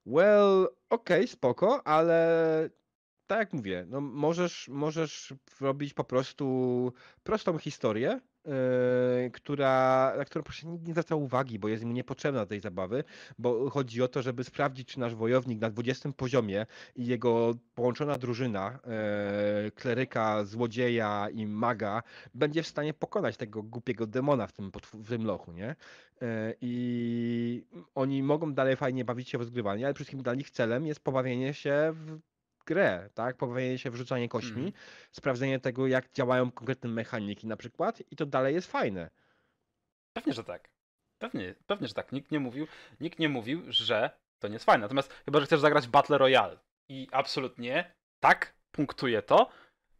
[0.05, 2.69] Well, okej, okay, spoko, ale
[3.27, 10.43] tak jak mówię, no możesz, możesz robić po prostu prostą historię, Yy, która, na którą
[10.43, 13.03] proszę nikt nie zwraca uwagi, bo jest mi niepotrzebna tej zabawy,
[13.37, 18.17] bo chodzi o to, żeby sprawdzić, czy nasz wojownik na 20 poziomie i jego połączona
[18.17, 18.79] drużyna
[19.63, 25.09] yy, kleryka, złodzieja i maga będzie w stanie pokonać tego głupiego demona w tym, w
[25.09, 25.75] tym lochu, nie?
[26.21, 26.27] Yy,
[26.61, 30.99] I oni mogą dalej fajnie bawić się w rozgrywanie, ale wszystkim dla nich celem jest
[30.99, 32.19] pobawienie się w
[32.71, 33.37] grę, tak?
[33.37, 34.73] Pobawienie się w rzucanie kośćmi, mm.
[35.11, 39.09] sprawdzenie tego, jak działają konkretne mechaniki na przykład i to dalej jest fajne.
[40.13, 40.69] Pewnie, że tak.
[41.19, 42.11] Pewnie, pewnie, że tak.
[42.11, 42.67] Nikt nie mówił,
[42.99, 44.81] nikt nie mówił, że to nie jest fajne.
[44.81, 46.57] Natomiast chyba, że chcesz zagrać Battle Royale
[46.89, 49.49] i absolutnie tak punktuje to.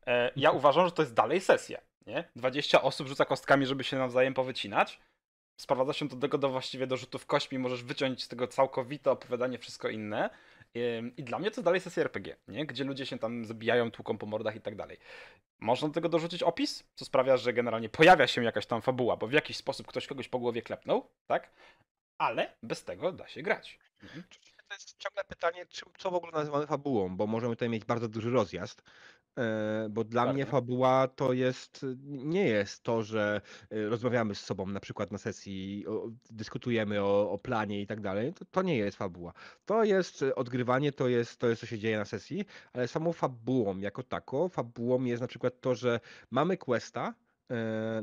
[0.07, 1.81] E, ja uważam, że to jest dalej sesja.
[2.07, 2.23] Nie?
[2.36, 4.99] 20 osób rzuca kostkami, żeby się nawzajem powycinać.
[5.57, 9.57] Sprowadza się do tego do właściwie do rzutów kośćmi, możesz wyciąć z tego całkowite opowiadanie,
[9.57, 10.29] wszystko inne.
[11.17, 12.65] I dla mnie to dalej sesja RPG, nie?
[12.65, 14.97] gdzie ludzie się tam zabijają, tłuką po mordach i tak dalej.
[15.60, 19.27] Można do tego dorzucić opis, co sprawia, że generalnie pojawia się jakaś tam fabuła, bo
[19.27, 21.51] w jakiś sposób ktoś kogoś po głowie klepnął, tak?
[22.17, 23.79] Ale bez tego da się grać.
[24.03, 24.23] Mhm.
[24.67, 25.65] To jest ciągle pytanie,
[25.97, 28.84] co w ogóle nazywamy fabułą, bo możemy tutaj mieć bardzo duży rozjazd.
[29.38, 34.67] E, bo dla mnie fabuła to jest, nie jest to, że e, rozmawiamy z sobą
[34.67, 35.86] na przykład na sesji,
[36.30, 38.34] dyskutujemy o, o planie i tak dalej.
[38.34, 39.34] To, to nie jest fabuła.
[39.65, 43.78] To jest odgrywanie, to jest, to jest co się dzieje na sesji, ale samą fabułą
[43.78, 46.00] jako taką, fabułą jest na przykład to, że
[46.32, 47.13] mamy questa,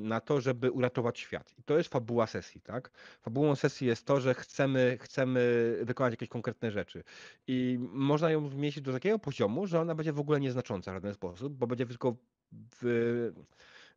[0.01, 1.55] na to, żeby uratować świat.
[1.59, 2.91] I to jest fabuła sesji, tak?
[3.23, 7.05] Fabułą sesji jest to, że chcemy, chcemy wykonać jakieś konkretne rzeczy.
[7.47, 11.15] I można ją zmieścić do takiego poziomu, że ona będzie w ogóle nieznacząca w żaden
[11.15, 12.17] sposób, bo będzie tylko
[12.53, 13.33] w,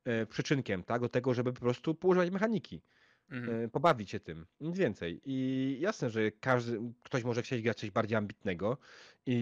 [0.06, 1.02] e, przyczynkiem, tak?
[1.02, 2.82] Do tego, żeby po prostu poużywać mechaniki.
[3.30, 3.64] Mhm.
[3.66, 5.22] E, pobawić się tym, nic więcej.
[5.26, 8.78] I jasne, że każdy, ktoś może chcieć grać coś bardziej ambitnego
[9.26, 9.34] i,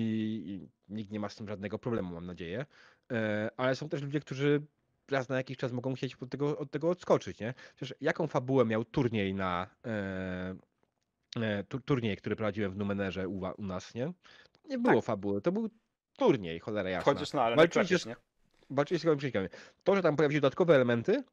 [0.47, 2.65] i nikt nie ma z tym żadnego problemu, mam nadzieję.
[3.57, 4.61] Ale są też ludzie, którzy
[5.11, 7.53] raz na jakiś czas mogą chcieć od tego, od tego odskoczyć, nie?
[7.75, 10.55] Przecież jaką fabułę miał turniej na e,
[11.41, 14.13] e, turniej, który prowadziłem w Numenerze u, u nas, nie?
[14.65, 15.05] Nie było tak.
[15.05, 15.69] fabuły, to był
[16.17, 17.01] turniej, cholera jasna.
[17.01, 17.41] Wchodzisz na
[18.05, 18.15] nie?
[18.69, 19.49] Walczyłeś z gołymi przeciwnikami.
[19.83, 21.23] To, że tam pojawiły się dodatkowe elementy,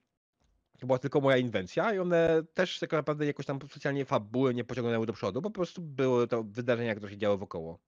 [0.79, 4.65] to była tylko moja inwencja i one też tak naprawdę jakoś tam specjalnie fabuły nie
[4.65, 7.79] pociągnęły do przodu, po prostu były to wydarzenia, które się działy wokoło.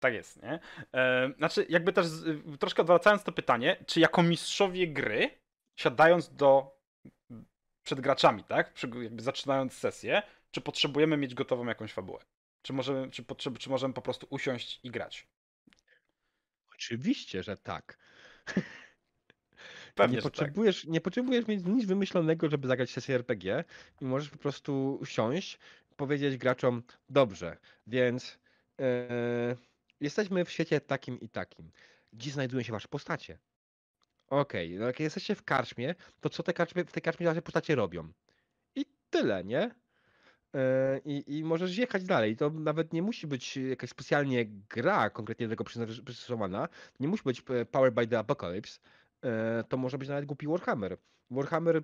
[0.00, 0.60] Tak jest, nie?
[0.94, 2.06] E, znaczy, jakby też
[2.60, 5.30] troszkę odwracając to pytanie, czy jako mistrzowie gry,
[5.76, 6.78] siadając do
[7.82, 8.82] przed graczami, tak?
[9.02, 12.20] Jakby zaczynając sesję, czy potrzebujemy mieć gotową jakąś fabułę?
[12.62, 15.26] Czy możemy, czy, potrzeb, czy możemy po prostu usiąść i grać?
[16.74, 17.98] Oczywiście, że tak.
[19.94, 20.32] Pewnie, nie, tak.
[20.32, 20.90] potrzebujesz, tak.
[20.90, 23.64] nie potrzebujesz mieć nic wymyślonego, żeby zagrać sesję RPG
[24.00, 25.58] i możesz po prostu usiąść,
[25.96, 27.56] powiedzieć graczom, dobrze,
[27.86, 28.38] więc
[28.78, 28.86] yy,
[30.00, 31.70] Jesteśmy w świecie takim i takim.
[32.12, 33.38] Gdzie znajdują się wasze postacie?
[34.28, 37.74] Okej, no jak jesteście w karczmie, to co te karczmy, w tej karczmie wasze postacie
[37.74, 38.12] robią?
[38.74, 39.74] I tyle, nie?
[40.54, 42.36] e, i, i możesz jechać dalej.
[42.36, 46.68] To nawet nie musi być jakaś specjalnie gra konkretnie tego przystosowana.
[47.00, 48.80] Nie musi być e, Powered by the Apocalypse.
[49.24, 50.96] E, To może być nawet głupi Warhammer.
[51.30, 51.82] Warhammer,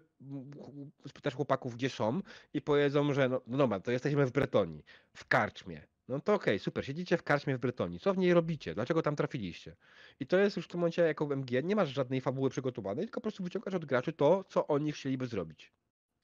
[1.08, 2.20] spytasz chłopaków, gdzie są
[2.54, 4.84] i powiedzą, że no, no dobra, to jesteśmy w Bretonii,
[5.16, 5.86] w karczmie.
[6.08, 8.00] No to okej, super, siedzicie w karczmie w Bretonii.
[8.00, 8.74] Co w niej robicie?
[8.74, 9.76] Dlaczego tam trafiliście?
[10.20, 13.04] I to jest już w tym momencie jako w MG, nie masz żadnej fabuły przygotowanej,
[13.04, 15.72] tylko po prostu wyciągasz od graczy to, co oni chcieliby zrobić.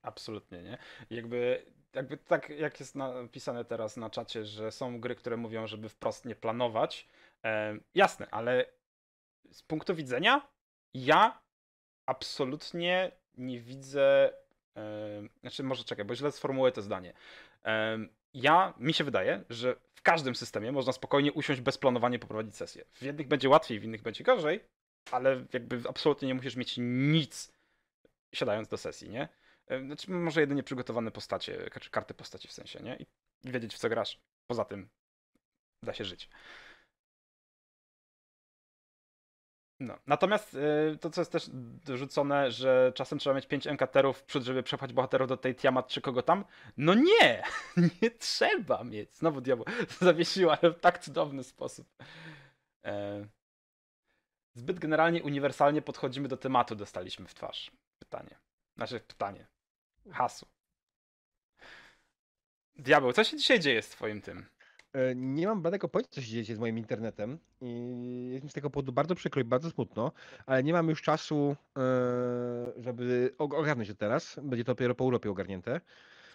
[0.02, 0.78] Absolutnie, nie?
[1.10, 5.88] Jakby, jakby tak jak jest napisane teraz na czacie, że są gry, które mówią, żeby
[5.88, 7.08] wprost nie planować.
[7.44, 8.66] E, jasne, ale
[9.50, 10.48] z punktu widzenia
[10.94, 11.40] ja
[12.06, 14.32] absolutnie nie widzę.
[14.76, 17.12] E, znaczy, może czekaj, bo źle sformułuję to zdanie.
[17.64, 17.98] E,
[18.34, 22.84] ja, mi się wydaje, że w każdym systemie można spokojnie usiąść bez planowania poprowadzić sesję.
[22.92, 24.64] W jednych będzie łatwiej, w innych będzie gorzej,
[25.10, 27.52] ale jakby absolutnie nie musisz mieć nic
[28.34, 29.28] siadając do sesji, nie?
[29.86, 32.96] Znaczy, może jedynie przygotowane postacie, karty postaci w sensie, nie?
[32.96, 33.06] I
[33.44, 34.20] wiedzieć w co grasz.
[34.46, 34.88] Poza tym
[35.84, 36.28] da się żyć.
[39.80, 39.98] No.
[40.06, 41.50] Natomiast y, to, co jest też
[41.84, 45.88] dorzucone, że czasem trzeba mieć 5 enkaterów w przód, żeby przepchać bohaterów do tej Tiamat
[45.88, 46.44] czy kogo tam.
[46.76, 47.42] No nie!
[48.02, 49.14] Nie trzeba mieć.
[49.14, 49.66] Znowu diabło
[50.00, 51.86] zawiesiła, ale w tak cudowny sposób.
[52.84, 53.26] E...
[54.54, 57.70] Zbyt generalnie, uniwersalnie podchodzimy do tematu, dostaliśmy w twarz.
[57.98, 58.38] Pytanie.
[58.76, 59.46] Znaczy, pytanie.
[60.12, 60.48] Hasło.
[62.76, 64.46] Diabeł, co się dzisiaj dzieje z twoim tym?
[64.92, 68.52] E, Nie mam bladego pojęcia, co się dzieje z moim internetem i jest mi z
[68.52, 70.12] tego powodu bardzo przykro i bardzo smutno,
[70.46, 71.82] ale nie mam już czasu, e,
[72.82, 74.40] żeby og- ogarnąć to teraz.
[74.42, 75.80] Będzie to dopiero po Europie ogarnięte.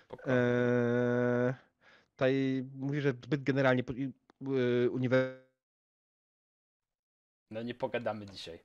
[0.05, 0.39] Spokojnie.
[0.39, 1.53] Eee,
[2.11, 4.13] Tutaj mówi, że zbyt generalnie po- i-
[4.85, 5.45] y, uniwer...
[7.51, 8.59] No nie pogadamy dzisiaj.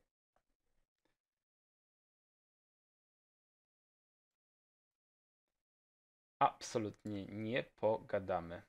[6.39, 8.63] Absolutnie nie pogadamy.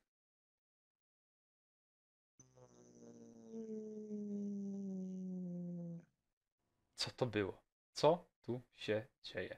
[7.02, 7.62] Co to było?
[7.94, 9.58] Co tu się dzieje?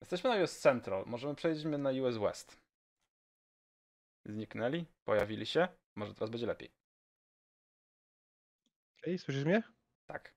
[0.00, 1.04] Jesteśmy na US Central.
[1.06, 2.60] Możemy przejdźmy na US West.
[4.24, 4.86] Zniknęli?
[5.04, 5.68] Pojawili się?
[5.94, 6.70] Może teraz będzie lepiej.
[9.06, 9.62] Ej, słyszysz mnie?
[10.06, 10.34] Tak.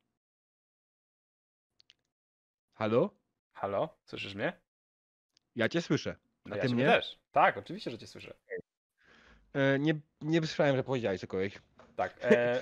[2.74, 3.10] Halo?
[3.54, 3.98] Halo?
[4.06, 4.62] Słyszysz mnie?
[5.56, 6.16] Ja cię słyszę.
[6.46, 6.86] No A ja ty mnie?
[6.86, 7.20] też.
[7.32, 8.34] Tak, oczywiście, że cię słyszę.
[9.54, 11.62] E, Nie, nie słyszałem, że powiedziałeś cokolwiek.
[11.96, 12.18] Tak.
[12.22, 12.62] E,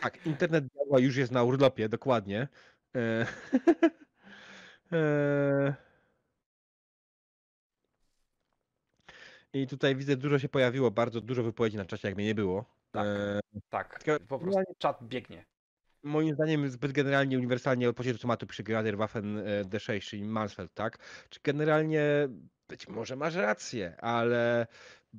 [0.00, 2.48] Tak, internet działa już jest na urlopie, dokładnie.
[2.96, 3.26] E,
[4.92, 5.74] e,
[9.52, 12.64] I tutaj widzę, dużo się pojawiło, bardzo dużo wypowiedzi na czacie, jak mnie nie było.
[12.90, 13.06] Tak.
[13.06, 14.02] E, tak.
[14.02, 15.44] Tylko- Po prostu czat biegnie.
[16.02, 20.74] Moim zdaniem zbyt generalnie, uniwersalnie od poziomu tematu przy Grader Waffen e, D6, czyli Mansfeld,
[20.74, 20.98] tak?
[21.28, 22.28] Czy generalnie
[22.68, 24.66] być może masz rację, ale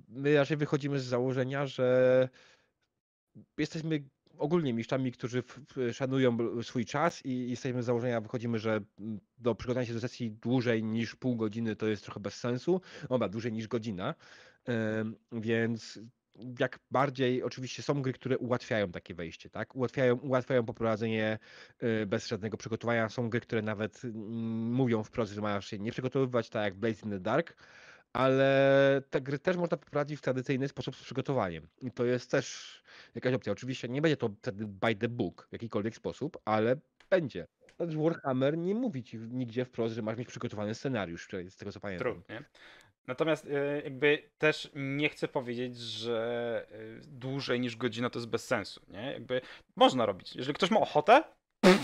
[0.09, 2.29] my raczej wychodzimy z założenia, że
[3.57, 4.03] jesteśmy
[4.37, 5.43] ogólnie mistrzami, którzy
[5.93, 10.31] szanują swój czas i jesteśmy z założenia, wychodzimy, że mm, do przygotowania się do sesji
[10.31, 12.81] dłużej niż pół godziny to jest trochę bez sensu.
[13.09, 14.15] Dobra, dłużej niż godzina.
[15.31, 15.99] Więc
[16.59, 19.75] jak bardziej, oczywiście są gry, które ułatwiają takie wejście, tak?
[19.75, 21.39] Ułatwiają, ułatwiają poprowadzenie
[21.83, 23.09] y, bez żadnego przygotowania.
[23.09, 24.15] Są gry, które nawet mm,
[24.73, 27.55] mówią wprost, że masz się nie przygotowywać, tak jak Blaze in the Dark,
[28.17, 31.67] ale te gry też można poprowadzić w tradycyjny sposób z przygotowaniem.
[31.81, 32.77] I to jest też
[33.15, 33.53] jakaś opcja.
[33.53, 36.75] Oczywiście nie będzie to wtedy by the book w jakikolwiek sposób, ale
[37.09, 37.47] będzie.
[37.77, 41.79] Też Warhammer nie mówi ci nigdzie wprost, że masz mieć przygotowany scenariusz, z tego co
[41.79, 42.13] pamiętam.
[42.13, 42.43] True, nie?
[43.07, 46.77] Natomiast e, jakby też nie chcę powiedzieć, że e,
[47.07, 49.11] dłużej niż godzina to jest bez sensu, nie?
[49.11, 49.41] Jakby
[49.75, 50.35] można robić.
[50.35, 51.23] Jeżeli ktoś ma ochotę,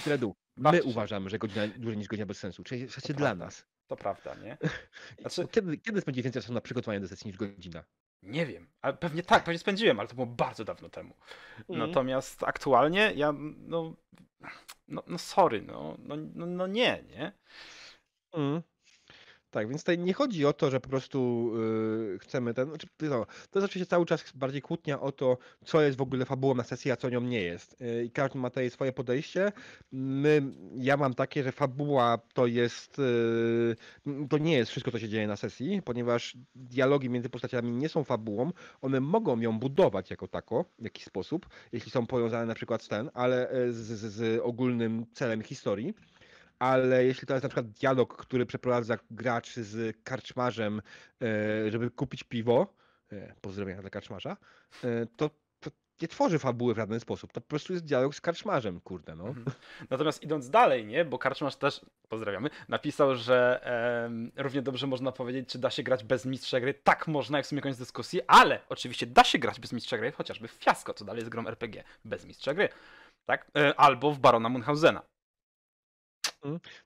[0.03, 2.63] Kredu, my uważamy, że godzina dłużej niż godzina bez sensu.
[2.63, 3.72] Czyli w dla nas.
[3.87, 4.57] To prawda, nie?
[5.21, 7.83] Znaczy- Kiedy, kiedy spędzi więcej czasu na przygotowanie do sesji niż godzina?
[8.21, 11.15] Nie wiem, ale pewnie tak, pewnie spędziłem, ale to było bardzo dawno temu.
[11.69, 11.79] Mhm.
[11.89, 13.95] Natomiast aktualnie ja, no,
[14.87, 17.31] no, no sorry, no, no, no, no nie, nie?
[18.33, 18.61] Mm.
[19.53, 21.51] Tak, więc tutaj nie chodzi o to, że po prostu
[22.11, 22.69] yy, chcemy ten.
[22.69, 26.55] Znaczy, to jest oczywiście cały czas bardziej kłótnia o to, co jest w ogóle fabułą
[26.55, 27.81] na sesji, a co nią nie jest.
[27.81, 29.51] Yy, I każdy ma tutaj swoje podejście.
[29.91, 30.41] My,
[30.75, 32.97] ja mam takie, że fabuła to jest.
[34.05, 37.89] Yy, to nie jest wszystko, co się dzieje na sesji, ponieważ dialogi między postaciami nie
[37.89, 38.51] są fabułą.
[38.81, 42.87] One mogą ją budować jako tako, w jakiś sposób, jeśli są powiązane na przykład z
[42.87, 45.93] ten, ale e, z, z, z ogólnym celem historii
[46.63, 50.81] ale jeśli to jest na przykład dialog, który przeprowadza gracz z karczmarzem,
[51.21, 52.73] e, żeby kupić piwo,
[53.11, 54.37] e, pozdrowienia dla karczmarza,
[54.83, 55.29] e, to,
[56.01, 57.33] nie tworzy fabuły w żaden sposób.
[57.33, 59.27] To po prostu jest dialog z karczmarzem, kurde, no.
[59.27, 59.45] Mhm.
[59.89, 63.61] Natomiast idąc dalej, nie, bo Karczmarz też, pozdrawiamy, napisał, że
[64.05, 66.73] em, równie dobrze można powiedzieć, czy da się grać bez mistrza gry.
[66.73, 70.11] Tak można, jak w sumie koniec dyskusji, ale oczywiście da się grać bez mistrza gry,
[70.11, 72.69] chociażby w Fiasko, co dalej jest grą RPG, bez mistrza gry.
[73.25, 73.51] Tak?
[73.57, 75.01] E, albo w Barona Munchausena.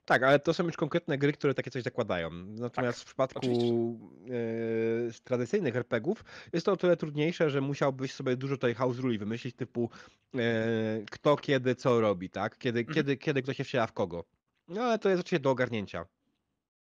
[0.04, 2.30] Tak, ale to są już konkretne gry, które takie coś zakładają.
[2.46, 3.40] Natomiast w przypadku
[5.10, 9.18] z tradycyjnych RPGów jest to o tyle trudniejsze, że musiałbyś sobie dużo tutaj house ruli
[9.18, 9.90] wymyślić, typu
[10.34, 10.38] e,
[11.10, 12.58] kto kiedy co robi, tak?
[12.58, 12.94] Kiedy, Mhm.
[12.94, 14.24] kiedy, kiedy kto się wciela w kogo.
[14.68, 16.06] No ale to jest oczywiście do ogarnięcia.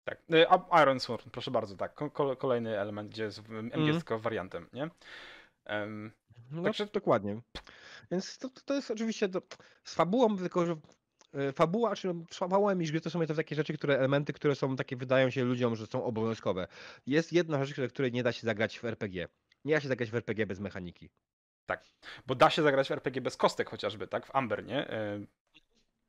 [0.05, 0.19] Tak.
[0.33, 1.95] E, Iron Sword, proszę bardzo, tak.
[1.95, 4.91] Ko- ko- kolejny element, gdzie jest w- angielsko wariantem, nie?
[5.65, 6.11] Em,
[6.51, 7.41] No Także- dokładnie.
[8.11, 9.43] Więc to, to, jest oczywiście do,
[9.85, 10.77] z fabułą, tylko że
[11.55, 14.97] fabuła, czy fabułą i gry to są to takie rzeczy, które, elementy, które są takie,
[14.97, 16.67] wydają się ludziom, że są obowiązkowe.
[17.07, 19.29] Jest jedna rzecz, której nie da się zagrać w RPG.
[19.65, 21.11] Nie da się zagrać w RPG bez mechaniki.
[22.27, 24.27] bo da się zagrać w RPG bez kostek chociażby, tak?
[24.27, 24.91] W Amber, nie?
[24.91, 25.21] E,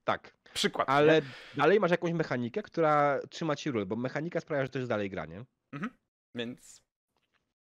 [0.03, 0.87] Tak, przykład.
[0.87, 0.93] nie?
[0.93, 1.21] ale
[1.55, 5.09] dalej masz jakąś mechanikę, która trzyma ci ról, bo mechanika sprawia, że to jest dalej
[5.09, 5.45] granie.
[6.35, 6.81] Więc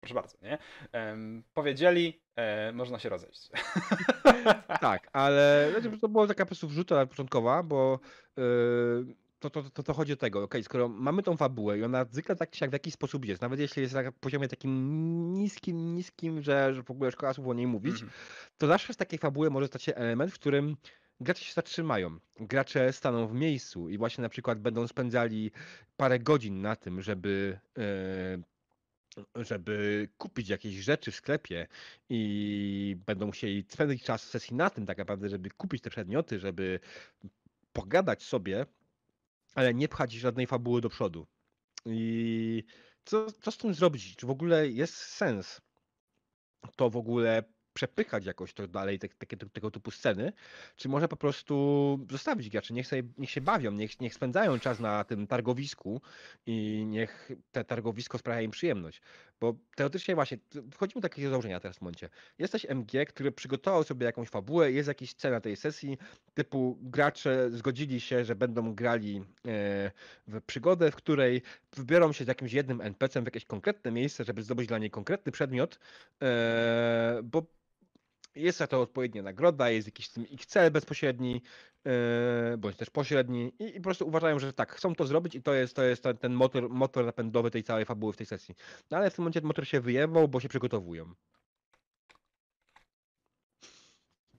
[0.05, 0.57] proszę bardzo, nie?
[1.53, 3.49] Powiedzieli, e, można się rozejść.
[4.81, 7.99] Tak, ale znaczy, to była taka po prostu wrzuta początkowa, bo
[8.37, 8.43] yy,
[9.39, 12.35] to, to, to, to chodzi o tego, okej, skoro mamy tą fabułę i ona zwykle
[12.35, 16.73] tak siak w jakiś sposób jest, nawet jeśli jest na poziomie takim niskim, niskim, że,
[16.73, 18.11] że w ogóle szkoła słów o niej mówić, Mhm.
[18.57, 20.77] to zawsze z takiej fabuły może stać się element, w którym
[21.19, 22.19] gracze się zatrzymają.
[22.39, 25.51] Gracze staną w miejscu i właśnie na przykład będą spędzali
[25.97, 27.81] parę godzin na tym, żeby, e,
[29.35, 31.67] żeby kupić jakieś rzeczy w sklepie
[32.09, 36.39] i będą musieli spędzić czas w sesji na tym tak naprawdę, żeby kupić te przedmioty,
[36.39, 36.79] żeby
[37.73, 38.65] pogadać sobie,
[39.55, 41.27] ale nie pchać żadnej fabuły do przodu.
[41.85, 42.63] I
[43.05, 44.15] co, co z tym zrobić?
[44.15, 45.61] Czy w ogóle jest sens
[46.75, 47.43] to w ogóle
[47.75, 50.33] przepychać jakoś to dalej, te, takie, tego typu sceny,
[50.75, 51.55] czy może po prostu
[52.11, 56.01] zostawić graczy, niech, sobie, niech się bawią, niech, niech spędzają czas na tym targowisku
[56.45, 59.01] i niech te targowisko sprawia im przyjemność.
[59.39, 60.37] Bo teoretycznie właśnie,
[60.71, 62.09] wchodzimy do takiego założenia teraz w momencie.
[62.39, 65.97] Jesteś MG, który przygotował sobie jakąś fabułę, jest jakaś scena tej sesji,
[66.33, 69.91] typu gracze zgodzili się, że będą grali e,
[70.27, 71.41] w przygodę, w której
[71.75, 75.31] wybiorą się z jakimś jednym NPC-em w jakieś konkretne miejsce, żeby zdobyć dla niej konkretny
[75.31, 75.79] przedmiot,
[76.21, 77.45] e, bo
[78.35, 81.41] jest za to odpowiednia nagroda, jest jakiś tym ich cel bezpośredni,
[81.85, 85.41] e, bądź też pośredni i, i po prostu uważają, że tak, chcą to zrobić i
[85.41, 88.55] to jest, to jest ten, ten motor, motor napędowy tej całej fabuły w tej sesji.
[88.91, 91.13] No ale w tym momencie motor się wyjebał, bo się przygotowują.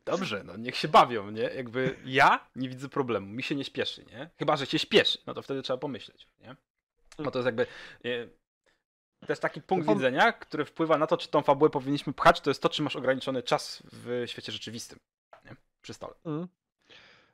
[0.05, 1.43] Dobrze, no niech się bawią, nie?
[1.43, 4.31] Jakby ja nie widzę problemu, mi się nie śpieszy, nie?
[4.39, 6.57] Chyba, że się śpieszy, no to wtedy trzeba pomyśleć, nie?
[7.19, 7.67] Bo to jest jakby...
[8.05, 8.29] Nie,
[9.27, 12.51] to jest taki punkt widzenia, który wpływa na to, czy tą fabułę powinniśmy pchać, to
[12.51, 14.99] jest to, czy masz ograniczony czas w świecie rzeczywistym,
[15.45, 15.57] nie?
[15.83, 16.15] Przy stole.
[16.25, 16.49] Mm.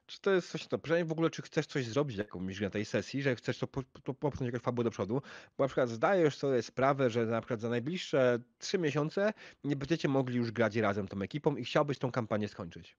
[0.06, 0.78] Czy to jest coś to?
[0.78, 3.82] Pytanie w ogóle, czy chcesz coś zrobić jakąś na tej sesji, że chcesz to, po,
[3.82, 5.22] to popchnąć jakąś fabułę do przodu,
[5.58, 9.32] bo na przykład zdajesz sobie sprawę, że na przykład za najbliższe trzy miesiące
[9.64, 12.96] nie będziecie mogli już grać razem tą ekipą i chciałbyś tą kampanię skończyć.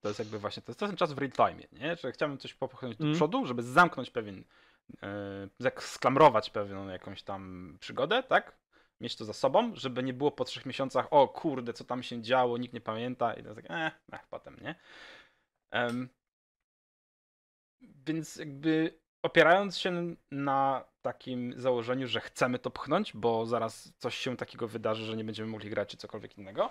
[0.00, 1.96] To jest jakby właśnie, to jest ten czas w real time, nie?
[1.96, 3.16] Że chciałbym coś popchnąć do Mm.
[3.16, 4.44] przodu, żeby zamknąć pewien,
[5.78, 8.56] sklamrować pewną jakąś tam przygodę, tak?
[9.00, 12.22] Mieć to za sobą, żeby nie było po trzech miesiącach, o kurde, co tam się
[12.22, 14.74] działo, nikt nie pamięta i to tak, eh, eh potem, nie?
[15.70, 16.08] Em,
[18.06, 24.36] więc jakby opierając się na takim założeniu, że chcemy to pchnąć, bo zaraz coś się
[24.36, 26.70] takiego wydarzy, że nie będziemy mogli grać czy cokolwiek innego,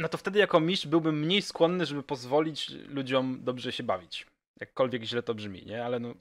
[0.00, 4.26] no to wtedy jako mistrz byłbym mniej skłonny, żeby pozwolić ludziom dobrze się bawić.
[4.60, 5.84] Jakkolwiek źle to brzmi, nie?
[5.84, 6.14] Ale no,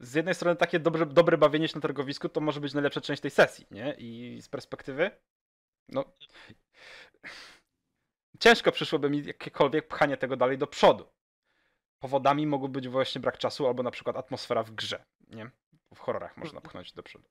[0.00, 3.22] z jednej strony takie dobre, dobre bawienie się na targowisku to może być najlepsza część
[3.22, 3.94] tej sesji, nie?
[3.98, 5.10] I z perspektywy,
[5.88, 6.04] no...
[8.40, 11.08] Ciężko przyszłoby mi jakiekolwiek pchanie tego dalej do przodu.
[11.98, 15.50] Powodami mogą być właśnie brak czasu albo na przykład atmosfera w grze, nie?
[15.94, 17.28] W horrorach można pchnąć do przodu.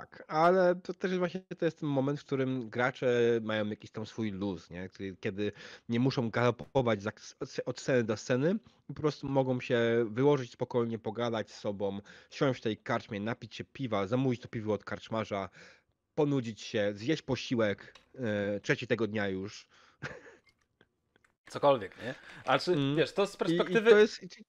[0.00, 3.90] Tak, ale to też jest właśnie to jest ten moment, w którym gracze mają jakiś
[3.90, 4.88] tam swój luz, nie?
[5.20, 5.52] Kiedy-
[5.88, 7.00] nie muszą galopować
[7.66, 12.62] od sceny do sceny, po prostu mogą się wyłożyć spokojnie, pogadać z sobą, siąść w
[12.62, 15.48] tej karczmie, napić się piwa, zamówić to piwo od karczmarza,
[16.14, 19.68] ponudzić się, zjeść posiłek e, trzeci tego dnia już.
[21.50, 22.14] Cokolwiek, nie?
[22.44, 22.96] Ale czy, Mm.
[22.96, 23.90] wiesz, to z I, perspektywy...
[23.90, 24.44] i to jest, i-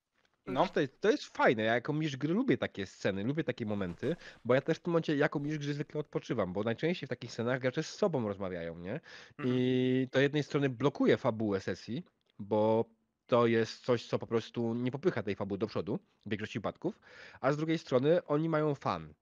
[0.48, 0.66] No.
[0.66, 1.62] to, jest, to jest fajne.
[1.62, 4.92] Ja jako mistrz gry lubię takie sceny, lubię takie momenty, bo ja też w tym
[4.92, 8.78] momencie jako mistrz gry zwykle odpoczywam, bo najczęściej w takich scenach gracze z sobą rozmawiają,
[8.78, 9.00] nie?
[9.38, 9.48] Mhm.
[9.48, 12.04] I to jednej strony blokuje fabułę sesji,
[12.38, 12.84] bo
[13.26, 17.00] to jest coś, co po prostu nie popycha tej fabuły do przodu w większości przypadków,
[17.40, 19.14] a z drugiej strony oni mają fan.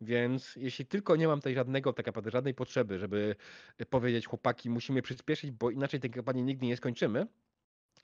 [0.00, 3.36] Więc jeśli tylko nie mam tutaj żadnego, tak naprawdę żadnej potrzeby, żeby
[3.90, 7.26] powiedzieć chłopaki, musimy przyspieszyć, bo inaczej tej kampanii nigdy nie skończymy,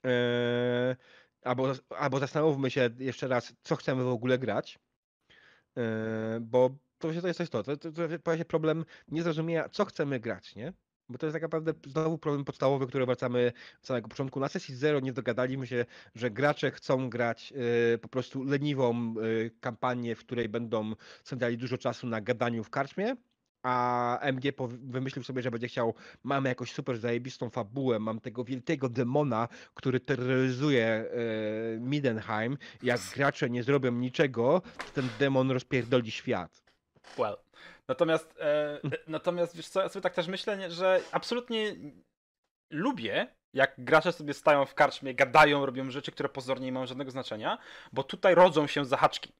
[0.03, 0.95] Eee,
[1.43, 4.79] albo, albo zastanówmy się jeszcze raz, co chcemy w ogóle grać,
[5.75, 9.85] eee, bo to, to jest coś to, to, to, to pojawia się problem niezrozumienia, co
[9.85, 10.73] chcemy grać, nie?
[11.09, 14.39] Bo to jest tak naprawdę znowu problem podstawowy, który wracamy od samego początku.
[14.39, 15.85] Na sesji zero nie dogadaliśmy się,
[16.15, 17.53] że gracze chcą grać
[17.95, 22.69] y, po prostu leniwą y, kampanię, w której będą spędzali dużo czasu na gadaniu w
[22.69, 23.15] karczmie,
[23.63, 25.93] a MG wymyślił sobie, że będzie chciał,
[26.23, 31.05] mamy jakąś super zajebistą fabułę, mam tego wielkiego demona, który terroryzuje e,
[31.79, 32.57] Midenheim.
[32.83, 36.63] Jak gracze nie zrobią niczego, to ten demon rozpierdoli świat.
[37.17, 37.37] Well.
[37.87, 41.75] Natomiast, e, natomiast wiesz co, ja sobie tak też myślę, że absolutnie
[42.69, 47.11] lubię, jak gracze sobie stają w karczmie, gadają, robią rzeczy, które pozornie nie mają żadnego
[47.11, 47.57] znaczenia,
[47.93, 49.33] bo tutaj rodzą się zahaczki.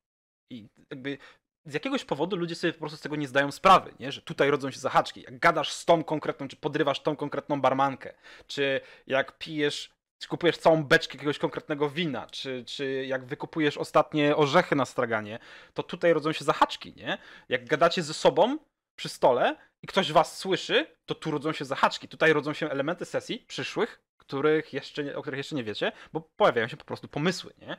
[0.51, 1.17] I jakby
[1.65, 4.11] z jakiegoś powodu ludzie sobie po prostu z tego nie zdają sprawy, nie?
[4.11, 5.21] że tutaj rodzą się zahaczki.
[5.21, 8.13] Jak gadasz z tą konkretną, czy podrywasz tą konkretną barmankę,
[8.47, 14.35] czy jak pijesz, czy kupujesz całą beczkę jakiegoś konkretnego wina, czy, czy jak wykupujesz ostatnie
[14.35, 15.39] orzechy na straganie,
[15.73, 17.17] to tutaj rodzą się zahaczki, nie?
[17.49, 18.57] Jak gadacie ze sobą
[18.95, 22.07] przy stole i ktoś was słyszy, to tu rodzą się zahaczki.
[22.07, 26.67] Tutaj rodzą się elementy sesji przyszłych, których jeszcze, o których jeszcze nie wiecie, bo pojawiają
[26.67, 27.77] się po prostu pomysły, nie?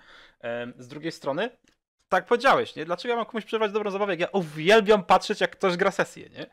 [0.79, 1.51] Z drugiej strony,
[2.13, 2.85] tak powiedziałeś, nie?
[2.85, 6.29] Dlaczego ja mam komuś przerywać dobrą zabawę, jak ja uwielbiam patrzeć, jak ktoś gra sesję,
[6.29, 6.47] nie?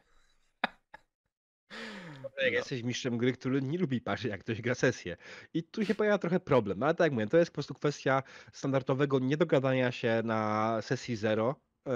[2.38, 2.58] Jak no.
[2.58, 5.18] jesteś mistrzem gry, który nie lubi patrzeć, jak ktoś gra sesję.
[5.54, 6.80] I tu się pojawia trochę problem.
[6.80, 11.16] No ale tak jak mówię, to jest po prostu kwestia standardowego niedogadania się na sesji
[11.16, 11.56] zero,
[11.88, 11.92] e,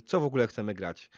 [0.00, 1.10] co w ogóle chcemy grać.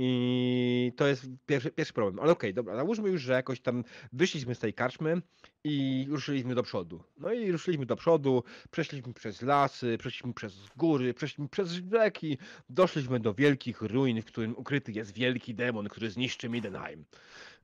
[0.00, 2.20] I to jest pierwszy, pierwszy problem.
[2.20, 5.22] Ale okej, okay, dobra, załóżmy już, że jakoś tam wyszliśmy z tej karczmy
[5.64, 7.02] i ruszyliśmy do przodu.
[7.16, 12.38] No i ruszyliśmy do przodu, przeszliśmy przez lasy, przeszliśmy przez góry, przeszliśmy przez rzeki,
[12.68, 17.04] doszliśmy do wielkich ruin, w którym ukryty jest wielki demon, który zniszczy Midenheim.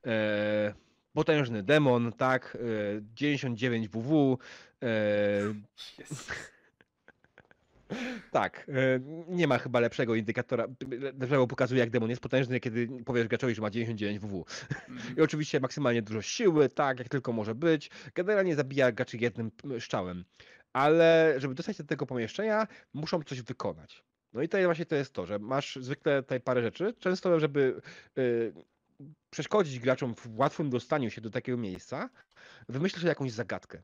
[0.03, 0.73] Eee,
[1.13, 2.57] potężny demon, tak,
[2.97, 4.39] e, 99 WW.
[4.83, 4.87] E.
[8.31, 10.67] Tak, e, nie ma chyba lepszego indikatora,
[11.19, 14.45] lepszego pokazuje jak demon jest potężny, kiedy powiesz graczowi, że ma 99 WW.
[15.17, 17.89] I oczywiście maksymalnie dużo siły, tak, jak tylko może być.
[18.15, 20.25] Generalnie zabija graczy jednym szczałem.
[20.73, 24.03] Ale żeby dostać się do tego pomieszczenia, muszą coś wykonać.
[24.33, 26.93] No i tutaj właśnie to jest to, że masz zwykle tutaj parę rzeczy.
[26.99, 27.81] Często, żeby
[28.15, 28.53] yy,
[29.29, 32.09] przeszkodzić graczom w łatwym dostaniu się do takiego miejsca,
[32.69, 33.81] wymyślisz jakąś zagadkę.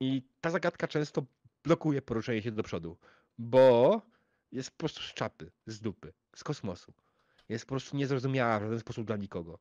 [0.00, 1.26] I ta zagadka często
[1.64, 2.96] blokuje poruszenie się do przodu
[3.38, 4.02] bo
[4.52, 6.92] jest po prostu z czapy, z dupy, z kosmosu.
[7.48, 9.58] Jest po prostu niezrozumiała w żaden sposób dla nikogo.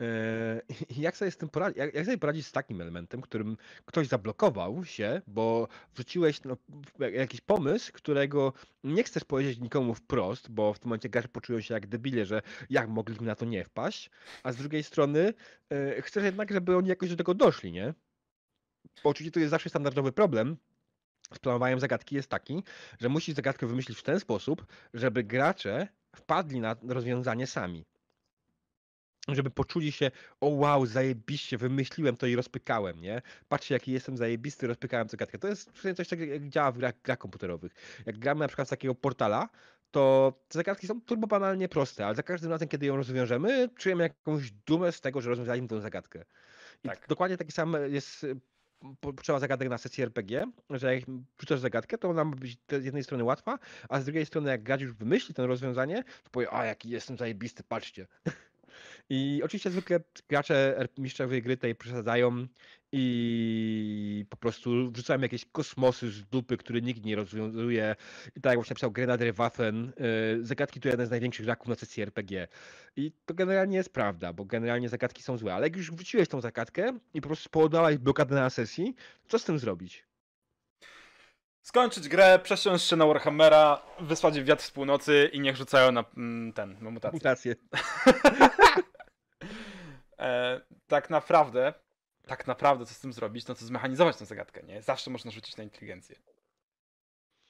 [0.00, 0.62] Eee,
[1.02, 4.84] jak sobie, z tym poradzić, jak, jak sobie poradzić z takim elementem, którym ktoś zablokował
[4.84, 6.56] się, bo wrzuciłeś no,
[6.98, 8.52] jakiś pomysł, którego
[8.84, 12.42] nie chcesz powiedzieć nikomu wprost, bo w tym momencie gracze poczują się jak debile, że
[12.70, 14.10] jak mogliśmy na to nie wpaść,
[14.42, 15.34] a z drugiej strony
[15.70, 17.94] e, chcesz jednak, żeby oni jakoś do tego doszli, nie?
[19.04, 20.56] Bo oczywiście to jest zawsze standardowy problem,
[21.34, 22.62] z planowaniem zagadki jest taki,
[23.00, 27.84] że musisz zagadkę wymyślić w ten sposób, żeby gracze wpadli na rozwiązanie sami.
[29.28, 30.10] Żeby poczuli się,
[30.40, 33.22] o wow, zajebiście, wymyśliłem to i rozpykałem, nie?
[33.48, 35.38] Patrzcie, jaki jestem zajebisty, rozpykałem zagadkę.
[35.38, 37.72] To jest coś takiego, jak działa w grach, grach komputerowych.
[38.06, 39.48] Jak gramy na przykład z takiego portala,
[39.90, 44.02] to te zagadki są turbo banalnie proste, ale za każdym razem, kiedy ją rozwiążemy, czujemy
[44.02, 46.24] jakąś dumę z tego, że rozwiązaliśmy tę zagadkę.
[46.84, 47.08] I tak.
[47.08, 48.26] dokładnie taki sam jest
[49.00, 51.04] potrzeba zagadek na sesji RPG, że jak
[51.38, 53.58] wrzucasz zagadkę, to ona ma być z jednej strony łatwa,
[53.88, 57.62] a z drugiej strony jak już wymyśli to rozwiązanie, to powie, a jaki jestem zajebisty,
[57.62, 58.06] patrzcie.
[59.10, 62.46] I oczywiście zwykle gracze mistrzowie gry tej przesadzają
[62.92, 67.96] i po prostu wrzucają jakieś kosmosy z dupy, które nikt nie rozwiązuje.
[68.36, 69.92] I tak jak właśnie napisał Grenadier Waffen,
[70.36, 72.48] yy, zagadki to jeden z największych raków na sesji RPG.
[72.96, 76.40] I to generalnie jest prawda, bo generalnie zagadki są złe, ale jak już wróciłeś tą
[76.40, 78.94] zagadkę i po prostu spowodowałeś blokadę na sesji,
[79.28, 80.11] co z tym zrobić?
[81.62, 86.52] Skończyć grę, przesiąść się na Warhammera, wysłać wiatr z północy i niech rzucają na mm,
[86.52, 87.16] ten, na mutację.
[87.16, 87.56] Mutację.
[90.18, 91.74] e, tak naprawdę
[92.26, 94.82] tak naprawdę co z tym zrobić, no to zmechanizować tę zagadkę, nie?
[94.82, 96.16] Zawsze można rzucić na inteligencję.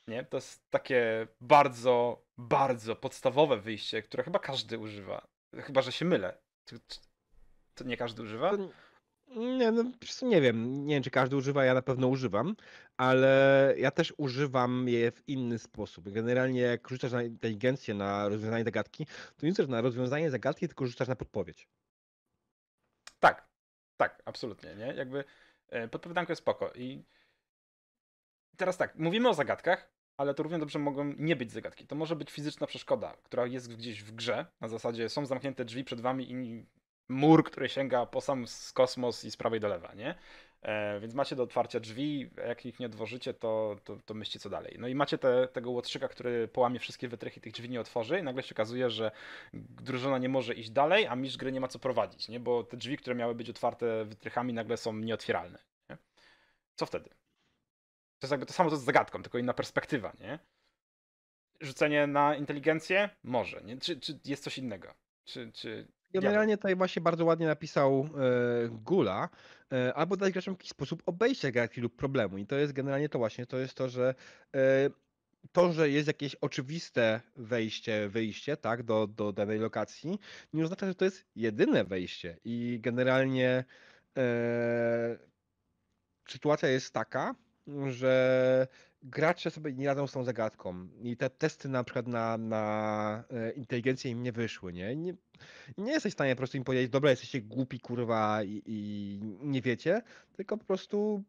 [0.08, 0.24] Nie?
[0.24, 5.26] To jest takie bardzo, bardzo podstawowe wyjście, które chyba każdy używa.
[5.56, 6.38] Chyba, że się mylę.
[7.74, 8.52] To nie każdy używa?
[9.37, 9.85] Nie, no
[10.22, 10.87] nie wiem.
[10.87, 12.57] Nie wiem, czy każdy używa, ja na pewno używam,
[12.97, 16.09] ale ja też używam je w inny sposób.
[16.09, 19.07] Generalnie jak rzucasz na inteligencję, na rozwiązanie zagadki,
[19.37, 21.68] to nie rzucasz na rozwiązanie zagadki, tylko rzucasz na podpowiedź.
[23.20, 23.49] Tak,
[23.97, 24.87] tak, absolutnie, nie?
[24.87, 25.24] Jakby
[25.68, 26.72] e, podpowiadanko jest spoko.
[26.74, 27.05] I
[28.57, 31.87] teraz tak, mówimy o zagadkach, ale to równie dobrze mogą nie być zagadki.
[31.87, 35.85] To może być fizyczna przeszkoda, która jest gdzieś w grze, na zasadzie są zamknięte drzwi
[35.85, 36.66] przed wami i
[37.12, 38.44] mur, który sięga po sam
[38.74, 40.14] kosmos i z prawej do lewa, nie?
[40.62, 44.50] E, więc macie do otwarcia drzwi, jak ich nie otworzycie, to, to, to myślcie co
[44.50, 44.76] dalej.
[44.78, 48.22] No i macie te, tego łotrzyka, który połamie wszystkie wytrychy tych drzwi nie otworzy i
[48.22, 49.10] nagle się okazuje, że
[49.52, 52.40] drużyna nie może iść dalej, a mistrz gry nie ma co prowadzić, nie?
[52.40, 55.58] Bo te drzwi, które miały być otwarte wytrychami nagle są nieotwieralne.
[55.90, 55.96] Nie?
[56.76, 57.08] Co wtedy?
[58.18, 60.38] To jest jakby to samo co z zagadką, tylko inna perspektywa, nie?
[61.60, 63.10] Rzucenie na inteligencję?
[63.22, 63.76] Może, nie?
[63.76, 64.94] Czy, czy jest coś innego?
[65.24, 69.28] Czy, czy Generalnie tutaj właśnie bardzo ładnie napisał e, Gula,
[69.72, 72.38] e, albo dać graczom w jakiś sposób obejście gadki lub problemu.
[72.38, 74.14] I to jest generalnie to właśnie, to jest to, że
[74.54, 74.90] e,
[75.52, 80.18] to, że jest jakieś oczywiste wejście, wyjście, tak, do, do danej lokacji,
[80.52, 82.36] nie oznacza, że to jest jedyne wejście.
[82.44, 83.64] I generalnie
[84.16, 85.16] e,
[86.28, 87.34] sytuacja jest taka,
[87.86, 88.66] że
[89.03, 90.88] gracze sobie nie radzą z tą zagadką.
[91.03, 94.96] I te testy na przykład na, na e, inteligencję im nie wyszły, nie?
[94.96, 95.14] nie?
[95.78, 99.62] Nie jesteś w stanie po prostu im powiedzieć, dobra, jesteście głupi, kurwa, i, i nie
[99.62, 100.03] wiecie,
[100.36, 101.24] tylko po prostu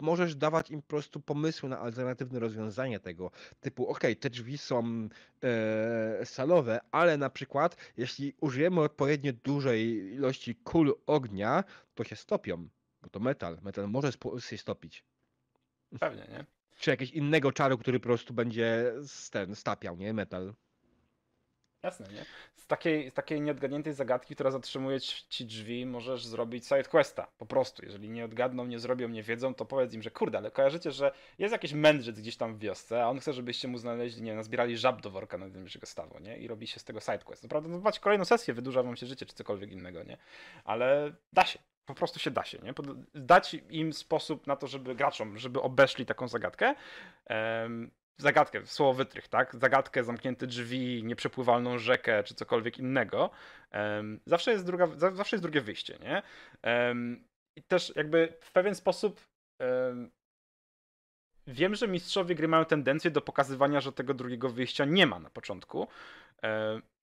[0.00, 3.30] możesz dawać im po prostu pomysły na alternatywne rozwiązanie tego.
[3.60, 5.08] Typu, ok, te drzwi są
[5.42, 11.64] e, salowe, ale na przykład jeśli użyjemy odpowiednio dużej ilości kul ognia,
[11.94, 12.68] to się stopią.
[13.02, 13.58] Bo to metal.
[13.62, 15.04] Metal może się stopić.
[16.00, 16.59] Pewnie, nie?
[16.80, 18.92] Czy jakiegoś innego czaru, który po prostu będzie
[19.30, 20.12] ten stapiał, nie?
[20.12, 20.54] Metal.
[21.82, 22.24] Jasne, nie?
[22.54, 27.26] Z takiej, z takiej nieodgadniętej zagadki, która zatrzymuje ci drzwi, możesz zrobić side questa.
[27.38, 27.84] Po prostu.
[27.84, 31.12] Jeżeli nie odgadną, nie zrobią, nie wiedzą, to powiedz im, że kurde, ale kojarzycie, że
[31.38, 34.78] jest jakiś mędrzec gdzieś tam w wiosce, a on chce, żebyście mu znaleźli, nie nazbierali
[34.78, 36.38] żab do worka najbliższego stawu, nie?
[36.38, 37.42] I robi się z tego side quest.
[37.42, 40.18] Naprawdę, no, macie kolejną sesję, wydłuża wam się życie, czy cokolwiek innego, nie?
[40.64, 41.58] Ale da się.
[41.84, 42.74] Po prostu się da się, nie?
[43.14, 46.74] Dać im sposób na to, żeby graczom, żeby obeszli taką zagadkę.
[47.30, 49.56] Um, zagadkę, słowo wytrych, tak?
[49.56, 53.30] Zagadkę, zamknięte drzwi, nieprzepływalną rzekę, czy cokolwiek innego.
[53.72, 56.22] Um, zawsze, jest druga, zawsze jest drugie wyjście, nie?
[56.62, 57.24] Um,
[57.56, 59.20] I też jakby w pewien sposób
[61.46, 65.30] wiem, że mistrzowie gry mają tendencję do pokazywania, że tego drugiego wyjścia nie ma na
[65.30, 65.88] początku.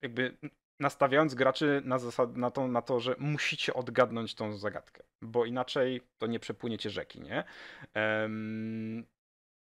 [0.02, 0.36] jakby
[0.80, 6.00] nastawiając graczy na, zasad, na, to, na to, że musicie odgadnąć tą zagadkę, bo inaczej
[6.18, 7.44] to nie przepłyniecie rzeki, nie?
[7.94, 9.06] Um,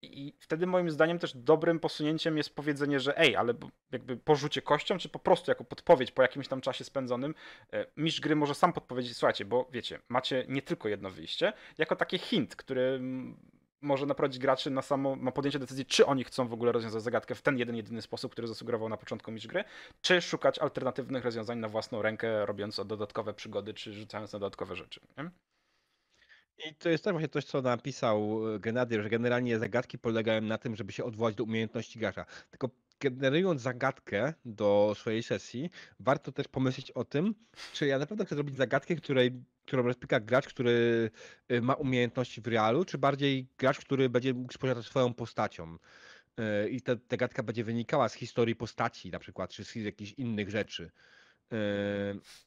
[0.02, 3.54] i wtedy moim zdaniem też dobrym posunięciem jest powiedzenie, że ej, ale
[3.92, 7.34] jakby porzucie kością, czy po prostu jako podpowiedź po jakimś tam czasie spędzonym,
[7.72, 11.96] e, mistrz gry może sam podpowiedzieć, słuchajcie, bo wiecie, macie nie tylko jedno wyjście, jako
[11.96, 13.00] taki hint, który
[13.80, 17.34] może naprowadzić graczy na samo na podjęcie decyzji, czy oni chcą w ogóle rozwiązać zagadkę
[17.34, 19.64] w ten jeden, jedyny sposób, który zasugerował na początku mistrz gry,
[20.00, 25.00] czy szukać alternatywnych rozwiązań na własną rękę, robiąc dodatkowe przygody, czy rzucając na dodatkowe rzeczy.
[25.16, 25.30] Nie?
[26.66, 30.58] I to jest też właśnie coś, co napisał e, Genadier, że generalnie zagadki polegają na
[30.58, 32.24] tym, żeby się odwołać do umiejętności gracza.
[32.50, 32.70] Tylko
[33.00, 35.70] generując zagadkę do swojej sesji,
[36.00, 37.34] warto też pomyśleć o tym,
[37.72, 39.32] czy ja naprawdę chcę zrobić zagadkę, której,
[39.66, 41.10] którą rozpika gracz, który
[41.48, 45.76] e, ma umiejętności w realu, czy bardziej gracz, który będzie mógł swoją postacią.
[46.38, 50.50] E, I ta zagadka będzie wynikała z historii postaci, na przykład, czy z jakichś innych
[50.50, 50.90] rzeczy.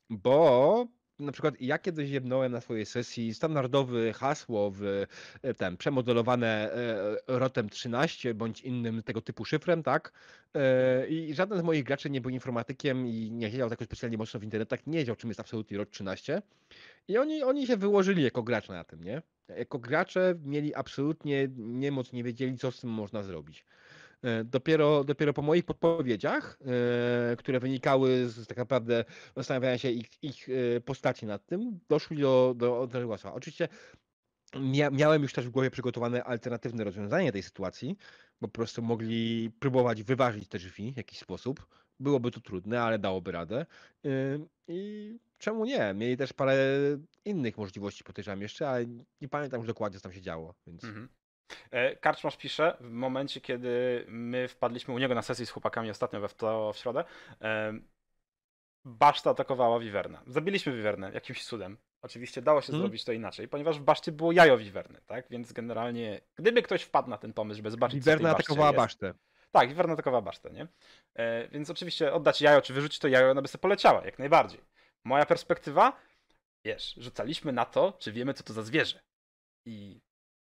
[0.09, 0.87] Bo
[1.21, 5.05] na przykład ja kiedyś jebnąłem na swojej sesji standardowe hasło w
[5.41, 10.11] e, ten przemodelowane e, rotem 13 bądź innym tego typu szyfrem, tak?
[10.55, 14.39] E, I żaden z moich graczy nie był informatykiem i nie siedział tak specjalnie mocno
[14.39, 16.41] w internetach, nie wiedział czym jest absolutnie rot 13.
[17.07, 19.21] I oni, oni się wyłożyli jako gracze na tym, nie?
[19.57, 23.65] Jako gracze mieli absolutnie niemoc, nie wiedzieli co z tym można zrobić.
[24.23, 26.59] E, dopiero, dopiero po moich podpowiedziach,
[27.31, 29.05] e, które wynikały z tak naprawdę
[29.35, 33.17] zastanawiania się ich, ich e, postaci nad tym, doszli do, do, do.
[33.33, 33.67] Oczywiście
[34.55, 37.97] mia, miałem już też w głowie przygotowane alternatywne rozwiązanie tej sytuacji,
[38.41, 41.67] bo po prostu mogli próbować wyważyć te drzwi w jakiś sposób.
[41.99, 43.65] Byłoby to trudne, ale dałoby radę.
[44.67, 45.93] I czemu nie?
[45.93, 46.57] Mieli też parę
[47.25, 48.85] innych możliwości, podejrzewam jeszcze, ale
[49.21, 50.55] nie pamiętam już dokładnie, co tam się działo.
[50.67, 50.83] Więc...
[50.83, 51.09] Mhm.
[51.71, 56.19] E, Karczmasz pisze, w momencie, kiedy my wpadliśmy u niego na sesji z chłopakami ostatnio
[56.19, 57.03] we w, to, w środę,
[58.85, 60.19] baszta atakowała Wiwernę.
[60.27, 61.77] Zabiliśmy Wiwernę jakimś cudem.
[62.01, 62.81] Oczywiście dało się hmm.
[62.81, 65.29] zrobić to inaczej, ponieważ w baszcie było jajo Wiwerny, tak?
[65.29, 69.13] Więc generalnie, gdyby ktoś wpadł na ten pomysł, żeby zobaczyć, Wiwerna atakowała jest, basztę.
[69.51, 70.67] Tak, Wiwerna atakowała basztę, nie?
[71.13, 74.61] E, więc oczywiście oddać jajo, czy wyrzucić to jajo, ona by sobie poleciała, jak najbardziej.
[75.03, 75.93] Moja perspektywa,
[76.65, 78.99] wiesz, rzucaliśmy na to, czy wiemy, co to za zwierzę.
[79.65, 80.01] I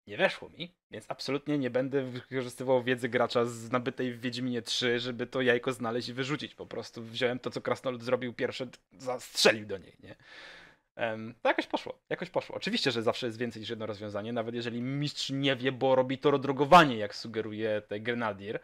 [0.08, 5.00] nie weszło mi, więc absolutnie nie będę wykorzystywał wiedzy gracza z nabytej w Wiedźminie 3,
[5.00, 6.56] żeby to jajko znaleźć i wyrzucić.
[6.56, 10.16] Po prostu wziąłem to, co Krasnolud zrobił pierwsze, zastrzelił do niej, nie?
[10.96, 12.56] Em, to jakoś poszło, jakoś poszło.
[12.56, 16.18] Oczywiście, że zawsze jest więcej niż jedno rozwiązanie, nawet jeżeli mistrz nie wie, bo robi
[16.18, 18.60] to rodrogowanie, jak sugeruje ten Grenadier.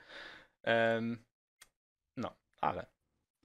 [0.63, 1.23] Em,
[2.17, 2.85] no, ale,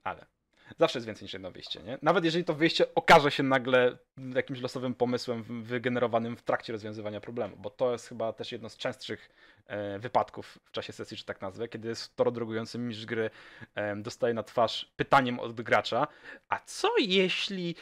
[0.03, 0.34] ale.
[0.79, 1.97] Zawsze jest więcej niż jedno wyjście, nie?
[2.01, 3.97] Nawet jeżeli to wyjście okaże się nagle
[4.35, 8.69] jakimś losowym pomysłem wy- wygenerowanym w trakcie rozwiązywania problemu, bo to jest chyba też jedno
[8.69, 9.29] z częstszych
[9.65, 13.29] e, wypadków w czasie sesji, że tak nazwę, kiedy toro drogujący mistrz gry
[13.75, 16.07] em, dostaje na twarz pytaniem od gracza,
[16.49, 17.75] a co jeśli...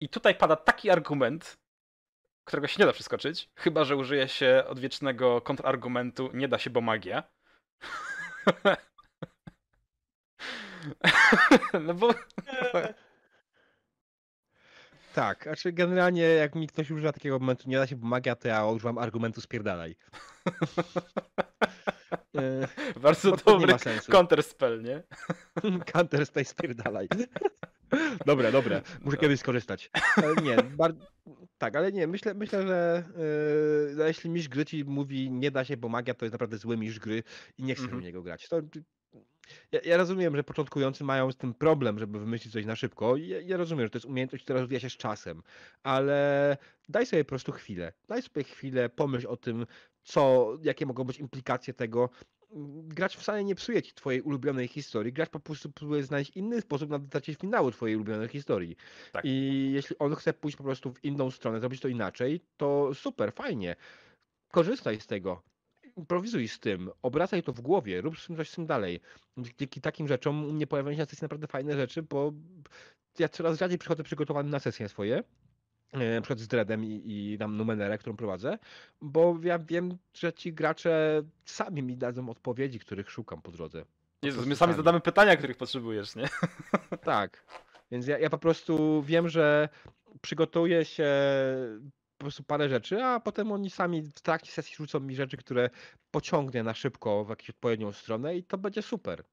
[0.00, 1.58] I tutaj pada taki argument,
[2.44, 6.80] którego się nie da przeskoczyć, chyba że użyje się odwiecznego kontrargumentu nie da się, bo
[6.80, 7.22] magia.
[11.86, 12.14] no bo
[15.14, 18.66] Tak, znaczy generalnie jak mi ktoś używa takiego momentu, nie da się pomaga, to ja
[18.66, 19.96] używam argumentu spierdalaj.
[22.38, 22.68] E,
[23.00, 23.74] bardzo dobry
[24.10, 25.02] counterspell, nie?
[25.92, 27.08] Counter Space spierdalaj.
[28.26, 28.82] Dobre, dobre.
[29.00, 29.90] Muszę kiedyś skorzystać.
[30.16, 30.92] E, Nie, bar...
[31.58, 33.02] tak, ale nie, myślę, myślę że
[33.98, 36.76] e, jeśli mistrz gry ci mówi nie da się, bo magia to jest naprawdę zły
[36.76, 37.22] mistrz gry
[37.58, 38.02] i nie chcesz Mhm.
[38.02, 38.48] w niego grać.
[38.48, 38.60] To,
[39.72, 43.16] ja, ja rozumiem, że początkujący mają z tym problem, żeby wymyślić coś na szybko.
[43.16, 45.42] Ja, ja rozumiem, że to jest umiejętność, która rozwija się z czasem,
[45.82, 46.56] ale
[46.88, 47.92] daj sobie po prostu chwilę.
[48.08, 49.66] Daj sobie chwilę, pomyśl o tym,
[50.02, 52.10] co, jakie mogą być implikacje tego.
[52.84, 55.12] Gracz wcale nie psuje ci twojej ulubionej historii.
[55.12, 58.76] Gracz po prostu próbuje znaleźć inny sposób na dotarcie finału twojej ulubionej historii.
[59.12, 59.24] Tak.
[59.24, 63.32] I jeśli on chce pójść po prostu w inną stronę, zrobić to inaczej, to super,
[63.32, 63.76] fajnie.
[64.50, 65.42] Korzystaj z tego.
[65.96, 69.00] Improwizuj z tym, obracaj to w głowie, rób z tym coś z tym dalej.
[69.36, 72.32] Dzięki takim rzeczom u mnie pojawiają się na sesji naprawdę fajne rzeczy, bo
[73.18, 75.22] ja coraz rzadziej przychodzę przygotowany na sesje swoje,
[75.92, 78.58] e, na przykład z Dreadem i, i tam Numenerę, którą prowadzę,
[79.00, 83.84] bo ja wiem, że ci gracze sami mi dadzą odpowiedzi, których szukam po drodze.
[84.22, 86.28] Jezus, my sami zadamy pytania, których potrzebujesz, nie?
[87.04, 87.44] Tak.
[87.90, 89.68] Więc ja, ja po prostu wiem, że
[90.20, 91.08] przygotuję się
[92.22, 95.70] po prostu parę rzeczy, a potem oni sami w trakcie sesji rzucą mi rzeczy, które
[96.10, 99.24] pociągnie na szybko w jakąś odpowiednią stronę i to będzie super.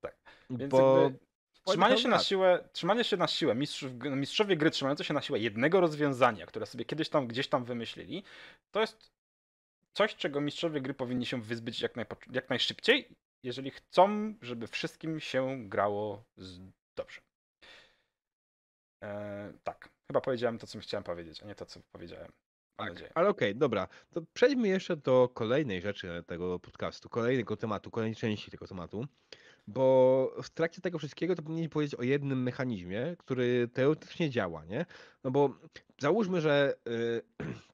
[0.00, 0.16] Tak.
[0.50, 1.18] Więc Bo jakby
[1.64, 2.26] trzymanie się na tak.
[2.26, 6.66] siłę, trzymanie się na siłę, mistrzów, mistrzowie gry trzymające się na siłę jednego rozwiązania, które
[6.66, 8.24] sobie kiedyś tam gdzieś tam wymyślili,
[8.70, 9.12] to jest
[9.92, 13.08] coś, czego mistrzowie gry powinni się wyzbyć jak, najpo- jak najszybciej,
[13.42, 16.60] jeżeli chcą, żeby wszystkim się grało z...
[16.96, 17.20] dobrze.
[19.04, 22.32] E, tak, chyba powiedziałem to, co chciałem powiedzieć, a nie to, co powiedziałem.
[22.78, 23.10] Nadzieję.
[23.14, 23.88] Ale okej, dobra.
[24.10, 29.06] To przejdźmy jeszcze do kolejnej rzeczy tego podcastu, kolejnego tematu, kolejnej części tego tematu.
[29.66, 34.86] Bo w trakcie tego wszystkiego to powinniśmy powiedzieć o jednym mechanizmie, który teoretycznie działa, nie?
[35.24, 35.54] No bo
[36.00, 37.22] załóżmy, że y,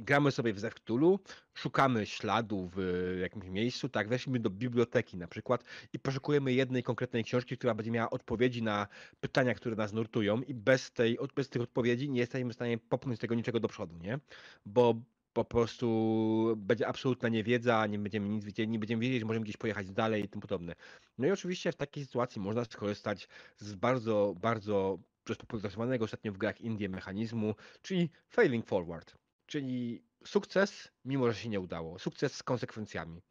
[0.00, 1.20] gramy sobie w Zewktulu,
[1.54, 2.78] szukamy śladu w
[3.20, 7.90] jakimś miejscu, tak, weszliśmy do biblioteki na przykład i poszukujemy jednej konkretnej książki, która będzie
[7.90, 8.86] miała odpowiedzi na
[9.20, 13.20] pytania, które nas nurtują i bez, tej, bez tych odpowiedzi nie jesteśmy w stanie popchnąć
[13.20, 14.18] tego niczego do przodu, nie?
[14.66, 14.94] Bo
[15.32, 19.56] po prostu będzie absolutna niewiedza, nie będziemy nic wiedzieli, nie będziemy wiedzieć, że możemy gdzieś
[19.56, 20.74] pojechać dalej i tym podobne.
[21.18, 24.98] No i oczywiście w takiej sytuacji można skorzystać z bardzo, bardzo
[25.38, 29.14] popularyzowanego ostatnio w grach Indie mechanizmu, czyli failing forward,
[29.48, 33.22] czyli sukces, mimo że się nie udało, sukces z konsekwencjami.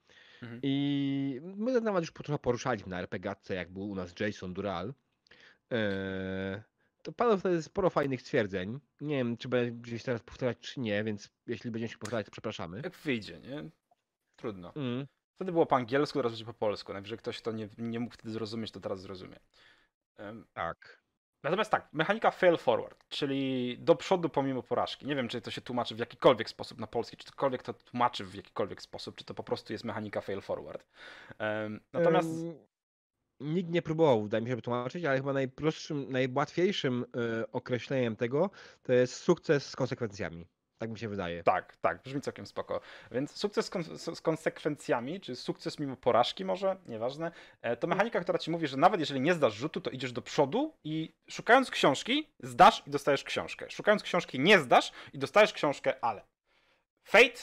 [0.41, 0.59] Mhm.
[0.63, 4.93] I my to nawet już trochę poruszaliśmy na RPGatce, jak był u nas Jason Dural.
[5.71, 6.61] Eee,
[7.03, 8.79] to padło wtedy sporo fajnych stwierdzeń.
[9.01, 12.31] Nie wiem, czy będę gdzieś teraz powtarzać, czy nie, więc jeśli będziemy się powtarzać, to
[12.31, 12.81] przepraszamy.
[12.83, 13.69] Jak wyjdzie, nie?
[14.35, 14.73] Trudno.
[14.75, 15.07] Mm.
[15.35, 16.93] Wtedy było po angielsku, teraz będzie po polsku.
[16.93, 19.39] Najwyżej ktoś to nie, nie mógł wtedy zrozumieć, to teraz zrozumie.
[20.53, 21.01] Tak.
[21.43, 25.05] Natomiast tak, mechanika fail forward, czyli do przodu pomimo porażki.
[25.05, 28.25] Nie wiem, czy to się tłumaczy w jakikolwiek sposób na polski, czy ktokolwiek to tłumaczy
[28.25, 30.85] w jakikolwiek sposób, czy to po prostu jest mechanika fail forward.
[31.93, 32.29] Natomiast
[33.39, 37.05] Nikt nie próbował, wydaje mi się, wytłumaczyć, ale chyba najprostszym, najłatwiejszym
[37.41, 38.49] e, określeniem tego
[38.83, 40.45] to jest sukces z konsekwencjami.
[40.77, 41.43] Tak mi się wydaje.
[41.43, 42.81] tak, tak, brzmi całkiem spoko.
[43.11, 48.19] Więc sukces z, kon- z konsekwencjami, czy sukces mimo porażki może, nieważne, e, to mechanika,
[48.19, 51.71] która ci mówi, że nawet jeżeli nie zdasz rzutu, to idziesz do przodu i szukając
[51.71, 53.69] książki, zdasz i dostajesz książkę.
[53.69, 56.21] Szukając książki nie zdasz i dostajesz książkę, ale.
[57.03, 57.39] Fate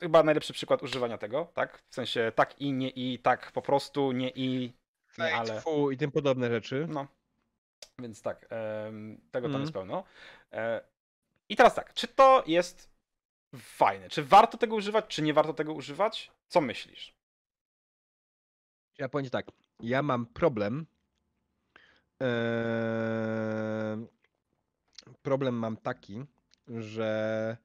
[0.00, 1.82] chyba najlepszy przykład używania tego, tak?
[1.90, 4.72] W sensie tak i nie i, tak po prostu, nie i,
[5.18, 5.60] nie ale.
[5.60, 6.86] Fu i tym podobne rzeczy.
[6.88, 7.06] No.
[7.98, 8.40] Więc tak,
[9.30, 9.60] tego tam Mhm.
[9.60, 10.04] jest pełno.
[11.48, 12.90] I teraz tak, czy to jest
[13.56, 14.08] fajne?
[14.08, 16.32] Czy warto tego używać, czy nie warto tego używać?
[16.48, 17.14] Co myślisz?
[18.98, 19.46] Ja powiem tak,
[19.80, 20.86] ja mam problem.
[22.20, 24.06] Eee,
[25.22, 26.24] problem mam taki,
[26.68, 27.56] że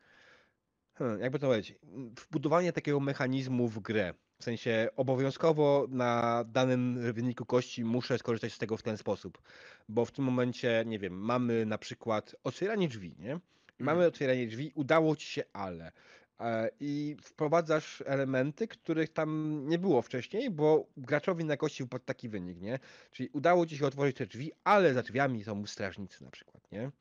[0.94, 1.76] hmm, jakby to powiedzieć,
[2.16, 8.58] wbudowanie takiego mechanizmu w grę, W sensie obowiązkowo na danym wyniku kości muszę skorzystać z
[8.58, 9.42] tego w ten sposób.
[9.90, 13.40] Bo w tym momencie, nie wiem, mamy na przykład otwieranie drzwi, nie?
[13.82, 15.92] Mamy otwieranie drzwi, udało ci się, ale.
[16.40, 22.30] E, I wprowadzasz elementy, których tam nie było wcześniej, bo graczowi na kości pod taki
[22.30, 22.80] wynik, nie?
[23.12, 26.92] Czyli udało ci się otworzyć te drzwi, ale za drzwiami są strażnicy na przykład, nie?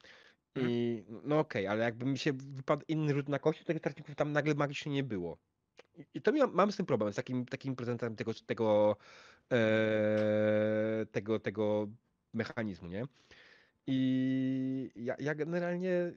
[0.56, 4.14] I no okej, ale jakby mi się wypadł inny rzut na kości, to tych strażników
[4.14, 5.38] tam nagle magicznie nie było.
[5.98, 8.96] I- I to miał, mam z tym problem, z takim, takim prezentem tego, tego,
[9.52, 11.88] e, tego, tego
[12.34, 13.04] mechanizmu, nie?
[13.86, 16.12] I ja, ja generalnie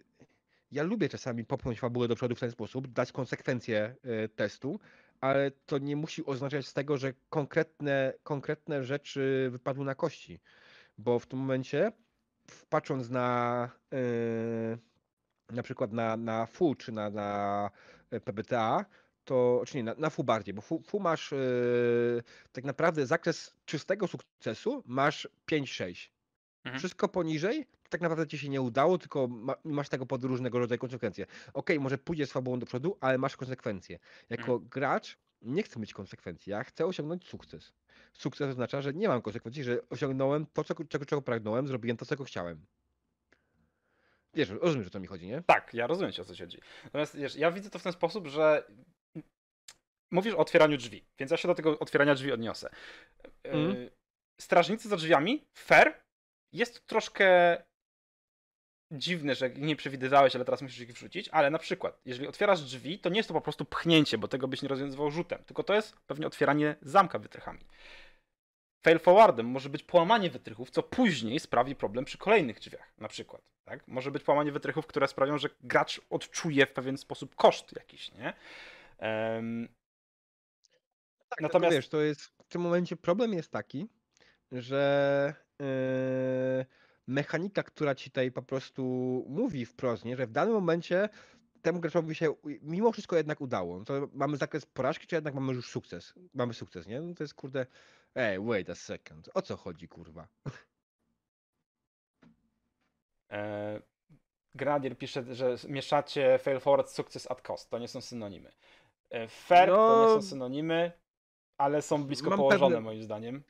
[0.73, 4.79] ja lubię czasami popchnąć fabułę do przodu w ten sposób, dać konsekwencje e, testu,
[5.21, 10.39] ale to nie musi oznaczać z tego, że konkretne, konkretne rzeczy wypadły na kości.
[10.97, 11.91] Bo w tym momencie,
[12.69, 14.93] patrząc na e,
[15.51, 17.69] na przykład na, na FU czy na, na
[18.23, 18.85] PBTA,
[19.23, 23.53] to, czy nie, na, na FU bardziej, bo FU, FU masz yy, tak naprawdę zakres
[23.65, 26.09] czystego sukcesu masz 5-6.
[26.65, 26.79] Mhm.
[26.79, 30.79] Wszystko poniżej, tak naprawdę ci się nie udało, tylko ma, masz tego pod różnego rodzaju
[30.79, 31.25] konsekwencje.
[31.53, 33.99] Okej, może pójdziesz fabułą do przodu, ale masz konsekwencje.
[34.29, 37.73] Jako gracz nie chcę mieć konsekwencji, ja chcę osiągnąć sukces.
[38.13, 42.05] Sukces oznacza, że nie mam konsekwencji, że osiągnąłem to, czego, czego, czego pragnąłem, zrobiłem to,
[42.05, 42.65] czego chciałem.
[44.33, 45.41] Wiesz, rozumiesz, o co mi chodzi, nie?
[45.41, 46.57] Tak, ja rozumiem o co chodzi.
[46.83, 48.63] Natomiast wiesz, ja widzę to w ten sposób, że
[50.11, 52.69] mówisz o otwieraniu drzwi, więc ja się do tego otwierania drzwi odniosę.
[53.43, 53.89] Yy, Mhm.
[54.41, 56.02] Strażnicy za drzwiami, fair,
[56.53, 57.57] jest troszkę
[58.91, 62.99] dziwne, że nie przewidywałeś, ale teraz musisz ich wrzucić, ale na przykład, jeżeli otwierasz drzwi,
[62.99, 65.73] to nie jest to po prostu pchnięcie, bo tego byś nie rozwiązywał rzutem, tylko to
[65.73, 67.59] jest pewnie otwieranie zamka wytrychami.
[68.83, 73.41] Fail forwardem może być połamanie wytrychów, co później sprawi problem przy kolejnych drzwiach, na przykład.
[73.63, 73.87] Tak?
[73.87, 78.33] Może być połamanie wytrychów, które sprawią, że gracz odczuje w pewien sposób koszt jakiś, nie?
[78.97, 79.67] Em,
[81.29, 83.87] Tak, Natomiast- Natomiast wiesz, to jest w tym momencie problem jest taki,
[84.51, 85.33] że
[87.07, 88.83] mechanika, która ci tutaj po prostu
[89.29, 91.09] mówi wprost, nie, że w danym momencie
[91.61, 93.79] temu graczowi się mimo wszystko jednak udało.
[93.79, 96.13] No to mamy zakres porażki, czy jednak mamy już sukces?
[96.33, 97.01] Mamy sukces, nie?
[97.01, 97.65] No to jest kurde.
[98.15, 99.29] Ej, wait a second.
[99.33, 100.27] O co chodzi, kurwa?
[103.31, 103.81] E,
[104.55, 107.69] Grenadier pisze, że mieszacie fail forward sukces at cost.
[107.69, 108.51] To nie są synonimy.
[109.09, 110.91] E, fair to nie No, są synonimy,
[111.57, 113.43] ale są blisko mam położone pewne- moim zdaniem.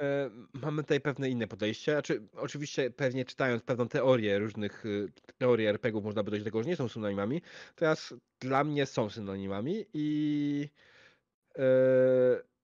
[0.00, 1.92] E, Mamy tutaj pewne inne podejście.
[1.92, 6.62] Znaczy, oczywiście pewnie czytając pewną teorię różnych y, teorii RPGów można by dojść do tego,
[6.62, 7.42] że nie są synonimami.
[7.74, 10.68] Teraz dla mnie są synonimami i
[11.58, 11.62] e,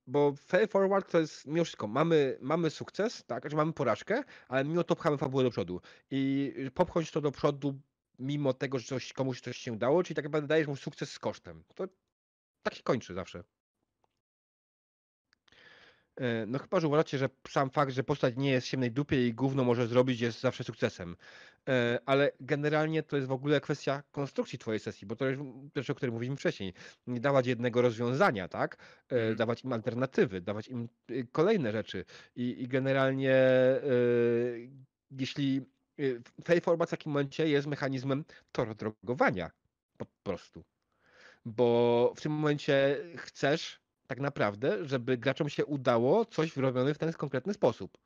[0.06, 4.64] bo fail forward to jest mimo wszystko, mamy, mamy sukces, tak, znaczy mamy porażkę, ale
[4.64, 5.80] mimo to pchamy fabułę do przodu.
[6.10, 7.80] I popchnąć to do przodu
[8.18, 11.18] mimo tego, że coś, komuś coś się udało, czyli tak naprawdę dajesz mu sukces z
[11.18, 11.64] kosztem.
[11.74, 11.88] To
[12.62, 13.44] tak się kończy zawsze.
[16.16, 19.26] E, No chyba, że uważacie, że sam fakt, że postać nie jest w ciemnej dupie
[19.26, 21.16] i gówno może zrobić jest zawsze sukcesem.
[21.68, 25.42] E, Ale generalnie to jest w ogóle kwestia konstrukcji twojej sesji, bo to jest
[25.76, 26.74] rzecz, o której mówiliśmy wcześniej.
[27.06, 28.76] Nie dawać jednego rozwiązania, tak?
[29.08, 29.36] E, Mhm.
[29.36, 32.04] Dawać im alternatywy, dawać im y, kolejne rzeczy.
[32.36, 33.36] I, i generalnie
[35.10, 35.62] jeśli
[36.44, 39.50] fail format w takim momencie jest mechanizmem torodrogowania
[39.98, 40.64] po prostu.
[41.44, 43.81] Bo w tym momencie chcesz
[44.12, 47.98] tak naprawdę, żeby graczom się udało coś robione w ten konkretny sposób.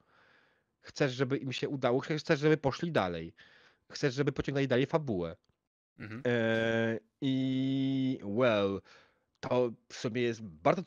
[0.81, 3.35] Chcesz, żeby im się udało, chcesz, żeby poszli dalej.
[3.93, 5.37] Chcesz, żeby pociągnęli dalej fabułę.
[5.99, 6.23] Mhm.
[6.25, 8.81] Eee, I well,
[9.41, 10.83] to w sobie jest bardzo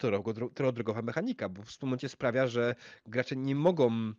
[0.53, 4.13] torodrogowa mechanika, bo w tym momencie sprawia, że gracze nie mogą,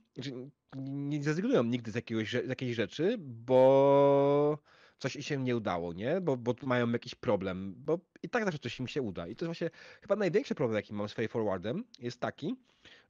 [0.77, 4.59] nie zrezygnują nigdy z, jakiegoś, z jakiejś rzeczy, bo
[5.01, 6.21] coś się nie udało, nie?
[6.21, 9.27] Bo, bo mają jakiś problem, bo i tak zawsze coś im się uda.
[9.27, 9.71] I to jest właśnie
[10.01, 12.57] chyba największy problem, jaki mam z Faith Forwardem, jest taki,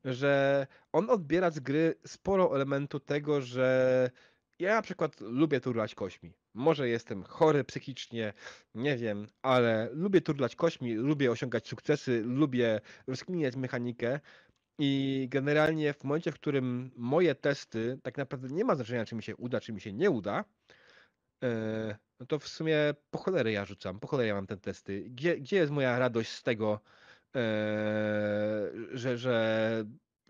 [0.05, 4.11] że on odbiera z gry sporo elementu tego, że
[4.59, 6.33] ja na przykład lubię turlać kośmi.
[6.55, 8.33] Może jestem chory psychicznie,
[8.75, 14.21] nie wiem, ale lubię turlać kośmi, lubię osiągać sukcesy, lubię rozkminiać mechanikę
[14.79, 19.23] i generalnie w momencie, w którym moje testy tak naprawdę nie ma znaczenia, czy mi
[19.23, 20.45] się uda, czy mi się nie uda,
[22.21, 22.77] no to w sumie
[23.11, 25.05] po cholerę ja rzucam, po cholerę ja mam te testy.
[25.11, 26.81] Gdzie, gdzie jest moja radość z tego,
[27.37, 27.41] e,
[28.93, 29.85] że, że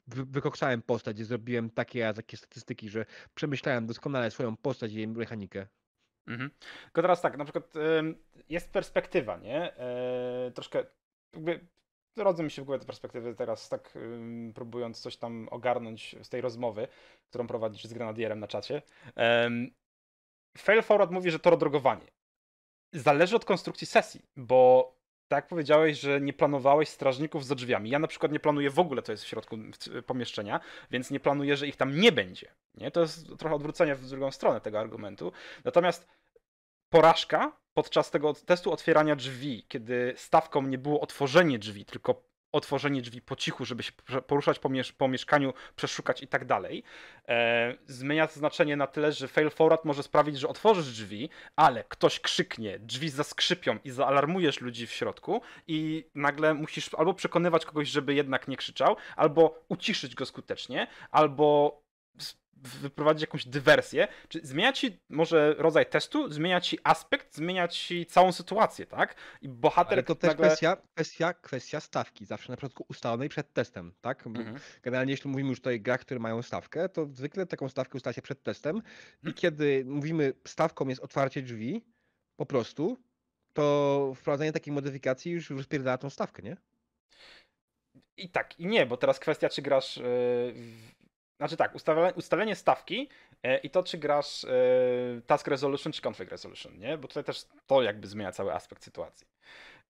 [0.06, 5.08] wy- wykokszałem postać i zrobiłem takie, takie statystyki, że przemyślałem doskonale swoją postać i jej
[5.08, 5.66] mechanikę.
[6.26, 6.50] Mhm.
[6.84, 7.74] Tylko teraz tak, na przykład
[8.48, 9.76] jest perspektywa, nie?
[9.76, 10.84] E, troszkę
[11.34, 11.66] jakby
[12.16, 13.98] rodzą mi się w głowie te perspektywy teraz tak
[14.54, 16.88] próbując coś tam ogarnąć z tej rozmowy,
[17.28, 18.82] którą prowadzisz z Grenadierem na czacie.
[20.58, 22.06] Fail Forward mówi, że to rodrogowanie.
[22.92, 24.92] Zależy od konstrukcji sesji, bo
[25.28, 27.90] tak powiedziałeś, że nie planowałeś strażników za drzwiami.
[27.90, 29.56] Ja na przykład nie planuję w ogóle, co jest w środku
[30.06, 32.54] pomieszczenia, więc nie planuję, że ich tam nie będzie.
[32.74, 32.90] Nie?
[32.90, 35.32] To jest trochę odwrócenie w drugą stronę tego argumentu.
[35.64, 36.08] Natomiast
[36.88, 43.20] porażka podczas tego testu otwierania drzwi, kiedy stawką nie było otworzenie drzwi, tylko otworzenie drzwi
[43.22, 43.92] po cichu, żeby się
[44.26, 46.82] poruszać po, miesz po mieszkaniu, przeszukać i tak dalej,
[47.28, 52.20] e, zmienia znaczenie na tyle, że fail forward może sprawić, że otworzysz drzwi, ale ktoś
[52.20, 58.14] krzyknie, drzwi zaskrzypią i zaalarmujesz ludzi w środku i nagle musisz albo przekonywać kogoś, żeby
[58.14, 61.80] jednak nie krzyczał, albo uciszyć go skutecznie, albo
[62.62, 68.32] wyprowadzić jakąś dywersję, czy zmienia ci może rodzaj testu, zmienia ci aspekt, zmienia ci całą
[68.32, 69.14] sytuację, tak?
[69.42, 70.46] I bohater Ale to też nagle...
[70.46, 74.26] kwestia, kwestia, kwestia stawki, zawsze na początku ustalonej przed testem, tak?
[74.26, 74.58] Mhm.
[74.82, 78.14] Generalnie jeśli mówimy już tutaj o grach, które mają stawkę, to zwykle taką stawkę ustala
[78.14, 78.94] się przed testem mhm.
[79.24, 81.84] i kiedy mówimy stawką jest otwarcie drzwi,
[82.36, 82.96] po prostu,
[83.52, 86.56] to wprowadzenie takiej modyfikacji już rozpierdala tą stawkę, nie?
[88.16, 90.54] I tak, i nie, bo teraz kwestia, czy grasz yy,
[91.40, 93.08] znaczy tak, ustalenie, ustalenie stawki
[93.42, 94.48] e, i to, czy grasz e,
[95.26, 96.98] task resolution, czy config resolution, nie?
[96.98, 99.26] Bo tutaj też to jakby zmienia cały aspekt sytuacji.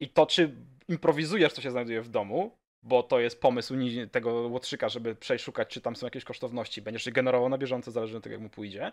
[0.00, 0.54] I to, czy
[0.88, 3.74] improwizujesz, co się znajduje w domu, bo to jest pomysł
[4.12, 8.16] tego łotrzyka, żeby przeszukać, czy tam są jakieś kosztowności, będziesz je generował na bieżąco, zależy
[8.16, 8.92] od tego, jak mu pójdzie,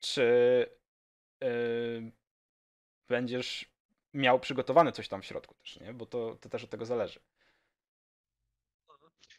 [0.00, 0.66] czy
[1.40, 2.12] yy,
[3.08, 3.70] będziesz
[4.14, 5.94] miał przygotowane coś tam w środku też, nie?
[5.94, 7.20] Bo to, to też od tego zależy.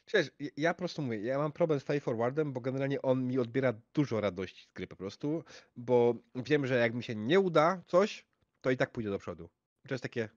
[0.10, 3.40] Przecież ja po prostu mówię, ja mam problem z Fly Forwardem, bo generalnie on mi
[3.40, 5.44] odbiera dużo radości z gry po prostu,
[5.76, 8.26] bo wiem, że jak mi się nie uda coś,
[8.62, 9.50] to i tak pójdzie do przodu.
[9.88, 10.30] To jest takie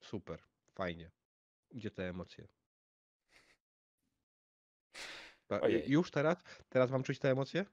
[0.00, 0.42] super,
[0.74, 1.10] fajnie.
[1.70, 2.48] Gdzie te emocje?
[5.48, 5.90] Ojej.
[5.90, 6.36] Już teraz?
[6.68, 7.64] Teraz mam czuć te emocje?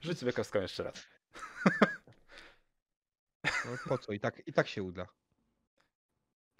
[0.00, 1.06] Rzuć sobie kostką jeszcze raz.
[3.44, 4.12] No po co?
[4.12, 5.08] I tak, i tak się uda.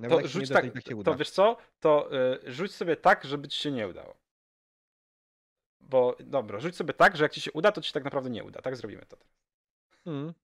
[0.09, 1.57] To rzuć tak, tak to wiesz co?
[1.81, 2.11] To
[2.47, 4.15] y, rzuć sobie tak, żeby ci się nie udało.
[5.81, 8.31] Bo dobra, rzuć sobie tak, że jak ci się uda, to ci się tak naprawdę
[8.31, 8.63] nie uda.
[8.63, 9.17] Tak zrobimy to.
[10.05, 10.35] Hmm.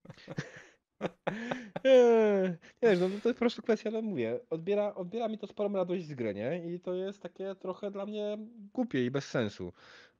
[2.81, 6.05] nie, no to jest po prostu kwestia, no mówię, odbiera, odbiera mi to sporą radość
[6.05, 6.73] z gry, nie?
[6.73, 8.37] I to jest takie trochę dla mnie
[8.73, 9.73] głupie i bez sensu.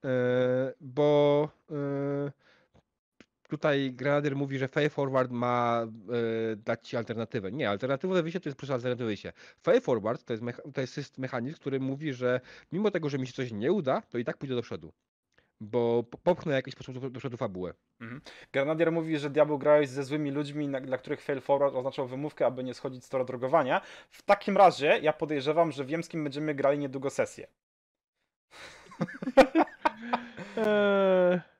[0.03, 0.09] Yy,
[0.81, 2.31] bo yy,
[3.49, 7.51] tutaj Grenadier mówi, że Fay Forward ma e, dać ci alternatywę.
[7.51, 9.33] Nie, alternatywa wyjście to jest po prostu alternatywa wyjście.
[9.63, 10.43] Fay Forward to jest,
[10.73, 12.41] to jest mechanizm, który mówi, że
[12.71, 14.93] mimo tego, że mi się coś nie uda, to i tak pójdę do przodu.
[15.61, 17.73] Bo popchnę jakiś sposób do, do przodu fabułę.
[18.01, 18.21] Mhm.
[18.51, 22.45] Grenadier mówi, że diabeł grałeś ze złymi ludźmi, na, dla których fail forward oznaczał wymówkę,
[22.45, 23.81] aby nie schodzić z tora drogowania.
[24.09, 27.47] W takim razie ja podejrzewam, że wiem z kim będziemy grali niedługo sesję.
[30.57, 31.58] eee...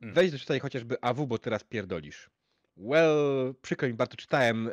[0.00, 0.14] Mm.
[0.14, 2.30] Weź doczytaj chociażby AW, bo teraz pierdolisz.
[2.76, 4.72] Well, przykro mi, bardzo czytałem e,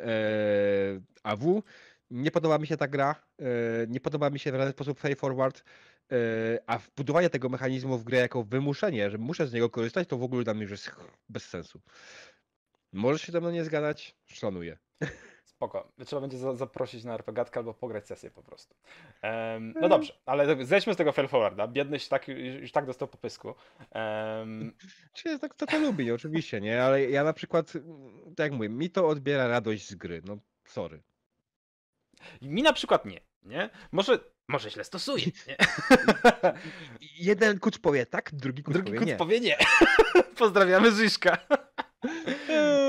[1.22, 1.62] AW.
[2.10, 3.14] Nie podoba mi się ta gra.
[3.38, 3.44] E,
[3.88, 5.64] nie podoba mi się w żaden sposób Fay Forward.
[6.12, 6.16] E,
[6.66, 10.22] a wbudowanie tego mechanizmu w grę jako wymuszenie, że muszę z niego korzystać, to w
[10.22, 10.90] ogóle dla mnie już jest
[11.28, 11.80] bez sensu.
[12.92, 14.16] Możesz się ze mną nie zgadać?
[14.26, 14.78] Szanuję.
[15.56, 15.92] Spoko.
[16.06, 18.74] Trzeba będzie za zaprosić na RPGatkę albo pograć sesję po prostu.
[19.22, 21.68] Um, no dobrze, ale zejdźmy z tego fail forwarda.
[21.68, 23.54] Biedny się tak, już tak dostał po pysku.
[24.40, 24.72] Um...
[25.12, 26.82] Czy tak to, to lubi, oczywiście, nie?
[26.82, 27.72] Ale ja na przykład,
[28.36, 30.22] tak jak mówię, mi to odbiera radość z gry.
[30.24, 31.02] No, sorry.
[32.42, 33.70] Mi na przykład nie, nie?
[33.92, 35.56] Może, może źle stosuję, nie?
[37.30, 39.16] Jeden kuc powie tak, drugi kuc drugi powie kuc nie.
[39.16, 39.56] powie nie.
[40.38, 41.38] Pozdrawiamy Zyszka.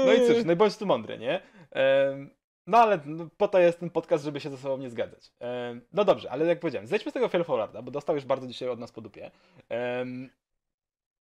[0.06, 1.42] No i cóż, no i bądź tu mądry, nie?
[2.68, 5.32] No ale no, po to jest ten podcast, żeby się ze sobą nie zgadzać.
[5.94, 8.80] no dobrze, ale jak powiedziałem, zejdźmy z tego Forwarda, bo dostał już bardzo dzisiaj od
[8.80, 9.32] nas po dupie.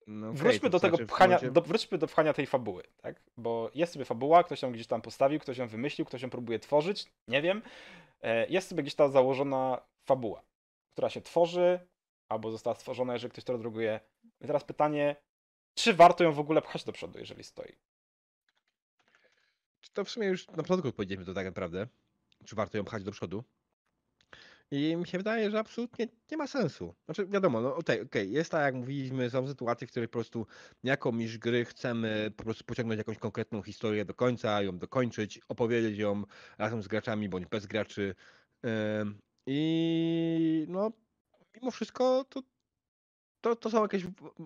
[0.07, 3.21] no okay, wróćmy do tego pchania, do, wróćmy do pchania tej fabuły, tak?
[3.37, 6.59] Bo jest sobie fabuła, ktoś ją gdzieś tam postawił, ktoś ją wymyślił, ktoś ją próbuje
[6.59, 7.63] tworzyć, nie wiem.
[8.23, 10.43] E, jest sobie gdzieś ta założona fabuła,
[10.93, 11.81] która się tworzy,
[12.29, 14.01] albo została stworzona, jeżeli ktoś to druguje.
[14.41, 15.17] I teraz pytanie,
[15.75, 17.73] czy warto ją w ogóle pchać do przodu, jeżeli stoi?
[19.93, 21.87] To w sumie już na początku odpowiedzieliśmy to tak naprawdę.
[22.45, 23.45] Czy warto ją pchać do przodu?
[24.71, 26.95] I mi się wydaje, że absolutnie nie ma sensu.
[27.05, 30.13] Znaczy, wiadomo, no okej, okay, okay, jest tak, jak mówiliśmy, są sytuacje, w których po
[30.13, 30.47] prostu
[30.85, 36.23] jakąś gry chcemy po prostu pociągnąć jakąś konkretną historię do końca, ją dokończyć, opowiedzieć ją
[36.59, 38.15] razem z graczami bądź bez graczy.
[39.47, 40.93] I no,
[41.57, 42.43] mimo wszystko to,
[43.41, 44.05] to, to są jakieś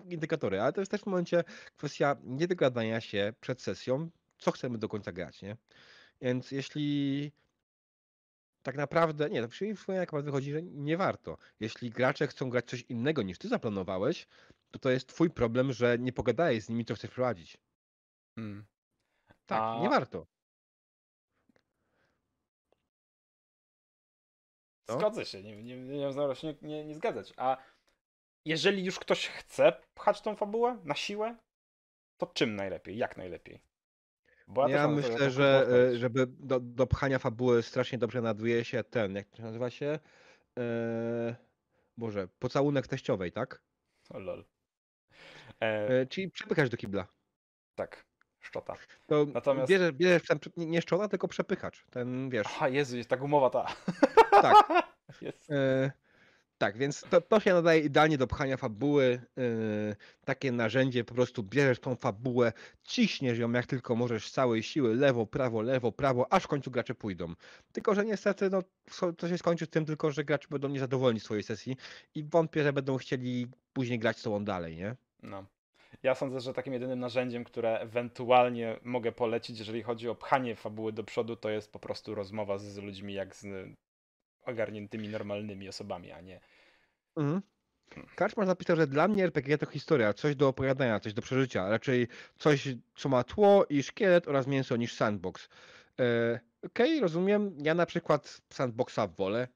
[0.09, 1.43] indykatory, ale to jest też w momencie
[1.77, 4.09] kwestia niedogadania się przed sesją,
[4.39, 5.57] co chcemy do końca grać, nie?
[6.21, 7.31] Więc jeśli
[8.61, 11.37] tak naprawdę, nie, to przynajmniej jak wychodzi, że nie warto.
[11.59, 14.27] Jeśli gracze chcą grać coś innego niż ty zaplanowałeś,
[14.71, 17.57] to to jest twój problem, że nie pogadałeś z nimi, co chcesz prowadzić.
[18.35, 18.65] Hmm.
[19.45, 19.79] Tak, A...
[19.81, 20.27] nie warto.
[24.87, 24.99] No.
[24.99, 25.97] Zgodzę się, nie, nie, nie,
[26.43, 27.33] nie, nie, nie zgadzać.
[27.37, 27.57] A
[28.45, 31.35] jeżeli już ktoś chce pchać tą fabułę na siłę,
[32.17, 32.97] to czym najlepiej?
[32.97, 33.68] Jak najlepiej?
[34.49, 38.83] Bo Ja, mam myślę, że e, żeby do, do pchania fabuły strasznie dobrze naduje się
[38.83, 39.99] ten, jak to nazywa się?
[40.59, 41.35] E,
[41.97, 43.61] Boże, pocałunek teściowej, tak?
[44.09, 44.45] O, lol.
[45.61, 47.07] E, E, czyli przepychać do kibla.
[47.75, 48.05] tak,
[48.39, 48.75] szczota.
[49.07, 51.85] To Natomiast- bierzesz, bierzesz ten, nie- szczona, tylko przepychacz.
[51.91, 53.65] Ten, wiesz, Aha, Jezu, jest ta gumowa ta.
[54.31, 54.55] tak.
[56.59, 59.21] tak, więc to, to się nadaje idealnie do pchania fabuły.
[59.37, 59.41] E,
[60.25, 62.53] takie narzędzie, po prostu bierzesz tą fabułę,
[62.83, 66.71] ciśniesz ją jak tylko możesz z całej siły, lewo, prawo, lewo, prawo, aż w końcu
[66.71, 67.33] gracze pójdą.
[67.71, 68.63] Tylko, że niestety no,
[69.17, 71.77] to się skończy z tym tylko, że gracze będą niezadowoleni z swojej sesji
[72.15, 74.95] i wątpię, że będą chcieli później grać z tobą dalej, nie?
[75.23, 75.45] No.
[76.03, 80.93] Ja sądzę, że takim jedynym narzędziem, które ewentualnie mogę polecić, jeżeli chodzi o pchanie fabuły
[80.93, 83.45] do przodu, to jest po prostu rozmowa z ludźmi jak z
[84.49, 86.39] ogarniętymi, normalnymi osobami, a nie.
[87.17, 87.41] Mhm.
[88.15, 92.07] Karczmarz napisał, że dla mnie RPG to historia, coś do opowiadania, coś do przeżycia, raczej
[92.37, 95.49] coś, co ma tło i szkielet oraz mięso niż sandbox.
[95.99, 97.57] E, Okej, rozumiem.
[97.57, 99.47] Ja na przykład sandboxa wolę.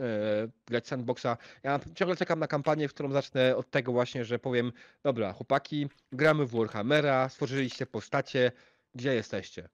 [0.00, 1.36] E, grać sandboxa.
[1.62, 4.72] Ja ciągle czekam na kampanię, w którą zacznę od tego właśnie, że powiem,
[5.02, 8.52] dobra, chłopaki, gramy w Warhammera, stworzyliście postacie,
[8.94, 9.68] gdzie jesteście?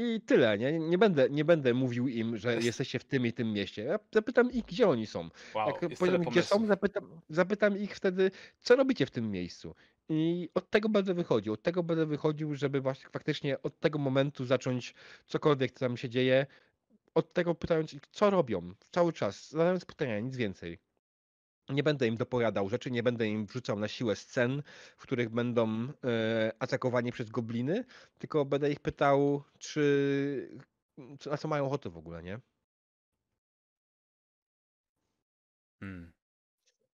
[0.00, 0.78] I tyle, nie?
[0.78, 3.82] Nie będę, nie będę mówił im, że Jest- jesteście w tym i tym mieście.
[3.84, 5.28] Ja zapytam ich, gdzie oni są.
[5.54, 8.30] Wow, Jak mi, gdzie są, zapytam, zapytam ich wtedy,
[8.60, 9.74] co robicie w tym miejscu.
[10.08, 11.52] I od tego będę wychodził.
[11.52, 14.94] Od tego będę wychodził, żeby właśnie faktycznie od tego momentu zacząć
[15.26, 16.46] cokolwiek, co tam się dzieje.
[17.14, 20.78] Od tego pytając ich, co robią cały czas, zadając pytania, nic więcej.
[21.72, 24.62] Nie będę im dopowiadał rzeczy, nie będę im wrzucał na siłę scen,
[24.96, 27.84] w których będą e, atakowani przez gobliny,
[28.18, 30.60] tylko będę ich pytał, czy
[31.26, 32.40] na co mają ochotę w ogóle, nie?
[35.80, 36.12] Hmm.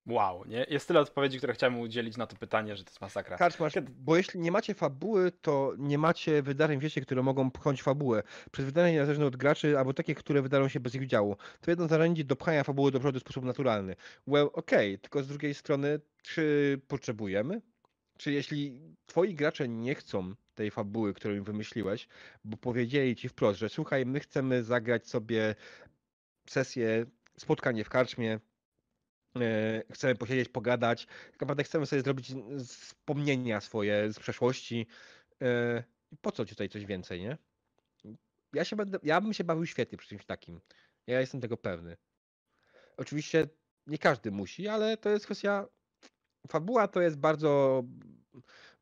[0.06, 0.66] Wow, nie?
[0.68, 3.36] Jest tyle odpowiedzi, które chciałem udzielić na to pytanie, że to jest masakra.
[3.36, 7.82] Karczmasz, bo jeśli nie macie fabuły, to nie macie wydarzeń w świecie, które mogą pchnąć
[7.82, 8.22] fabułę.
[8.52, 11.36] Przez wydarzenia niezależne od graczy, albo takie, które wydarzą się bez ich udziału.
[11.60, 13.96] To jedno z narzędzi do pchania fabuły do przodu w sposób naturalny.
[14.26, 17.62] Well, okej, tylko z drugiej strony, czy potrzebujemy?
[18.18, 22.08] Czy jeśli twoi gracze nie chcą tej fabuły, którą im wymyśliłeś,
[22.44, 25.54] bo powiedzieli ci wprost, że słuchaj, my chcemy zagrać sobie
[26.48, 27.06] sesję,
[27.38, 28.40] spotkanie w karczmie,
[29.92, 32.32] chcemy posiedzieć, pogadać, tak naprawdę chcemy sobie zrobić
[32.66, 34.86] wspomnienia swoje z przeszłości.
[35.42, 35.84] e,
[36.20, 37.38] Po co ci tutaj coś więcej, nie?
[38.52, 40.60] Ja się będę, ja bym się bawił świetnie przy czymś takim.
[41.06, 41.96] Ja jestem tego pewny.
[42.96, 43.48] Oczywiście
[43.86, 45.66] nie każdy musi, ale to jest kwestia.
[46.48, 47.82] Fabuła to jest bardzo,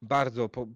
[0.02, 0.66] bardzo po,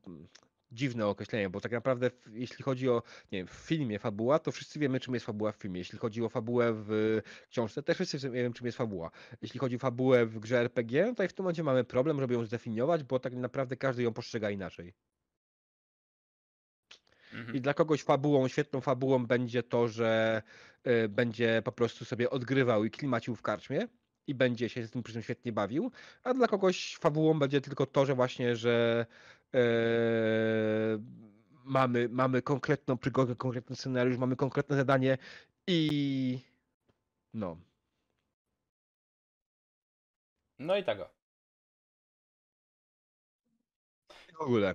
[0.72, 3.02] dziwne określenie, bo tak naprawdę jeśli chodzi o,
[3.32, 5.78] nie wiem, w filmie fabuła, to wszyscy wiemy czym jest fabuła w filmie.
[5.78, 9.10] Jeśli chodzi o fabułę w książce, też wszyscy wiemy czym jest fabuła.
[9.42, 12.34] Jeśli chodzi o fabułę w grze RPG, no to w tym momencie mamy problem, żeby
[12.34, 14.94] ją zdefiniować, bo tak naprawdę każdy ją postrzega inaczej.
[17.32, 17.56] Mhm.
[17.56, 20.42] I dla kogoś fabułą, świetną fabułą będzie to, że
[20.86, 23.88] y, będzie po prostu sobie odgrywał i klimacił w karczmie
[24.26, 25.90] i będzie się z tym przy tym świetnie bawił,
[26.24, 29.06] a dla kogoś fabułą będzie tylko to, że właśnie, że
[31.64, 35.18] mamy, mamy konkretną przygodę, konkretny scenariusz, mamy konkretne zadanie
[35.66, 36.40] i
[37.34, 37.56] no.
[40.58, 41.10] No i tego.
[44.32, 44.74] W ogóle.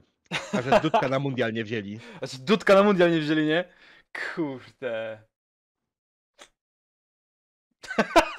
[0.53, 1.99] A że Dudka na mundial nie wzięli.
[2.19, 3.73] Znaczy, Dudka na mundial nie wzięli, nie?
[4.35, 5.23] Kurde.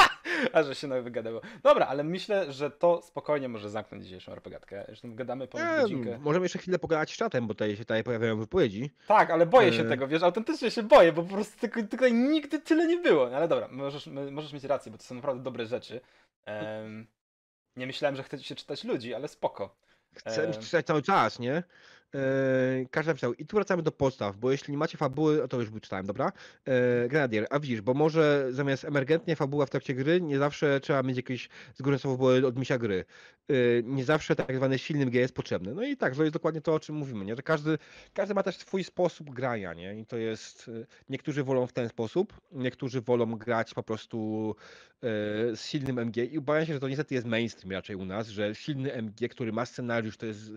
[0.53, 1.41] A że się wygadało.
[1.63, 4.85] Dobra, ale myślę, że to spokojnie może zamknąć dzisiejszą RPGatkę.
[4.87, 6.19] Zresztą gadamy Nie, godzinkę.
[6.19, 8.91] możemy jeszcze chwilę pogadać z czatem, bo tutaj się tutaj pojawiają wypowiedzi.
[9.09, 9.89] Tak, ale boję się E.
[9.89, 13.31] tego, wiesz, autentycznie się boję, bo po prostu tylko, tylko nigdy tyle nie było.
[13.31, 16.01] No Ale dobra, możesz, możesz mieć rację, bo to są naprawdę dobre rzeczy.
[16.45, 17.07] Em,
[17.77, 19.77] nie myślałem, że chcecie się czytać ludzi, ale spoko.
[20.15, 20.53] Chcę Em.
[20.53, 21.63] czytać cały czas, nie?
[22.15, 23.35] Eee, każdy napisał.
[23.35, 26.33] I tu wracamy do podstaw, bo jeśli nie macie fabuły, to już czytałem, dobra?
[26.67, 31.03] Eee, Grenadier, a widzisz, bo może zamiast emergentnie fabuła w trakcie gry, nie zawsze trzeba
[31.03, 33.05] mieć jakieś z góry fabuły od misia gry.
[33.49, 35.75] Eee, nie zawsze tak zwany silny G jest potrzebny.
[35.75, 37.37] No i tak, to jest dokładnie to, o czym mówimy, nie?
[37.37, 37.79] Że każdy,
[38.15, 40.01] każdy ma też swój sposób grania, nie?
[40.01, 40.71] I to jest,
[41.09, 44.55] niektórzy wolą w ten sposób, niektórzy wolą grać po prostu
[45.55, 48.55] z silnym MG i obawiam się, że to niestety jest mainstream raczej u nas, że
[48.55, 50.51] silny MG, który ma scenariusz, to jest